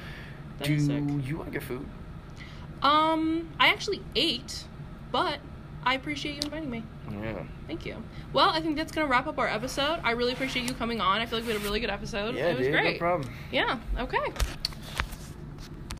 [0.57, 1.03] That Do sick.
[1.25, 1.85] you want to get food?
[2.81, 4.65] Um, I actually ate,
[5.11, 5.39] but
[5.83, 6.83] I appreciate you inviting me.
[7.11, 7.43] Yeah.
[7.67, 8.03] Thank you.
[8.33, 9.99] Well, I think that's gonna wrap up our episode.
[10.03, 11.21] I really appreciate you coming on.
[11.21, 12.35] I feel like we had a really good episode.
[12.35, 12.93] Yeah, it was dude, great.
[12.93, 13.33] no problem.
[13.51, 13.79] Yeah.
[13.97, 14.17] Okay.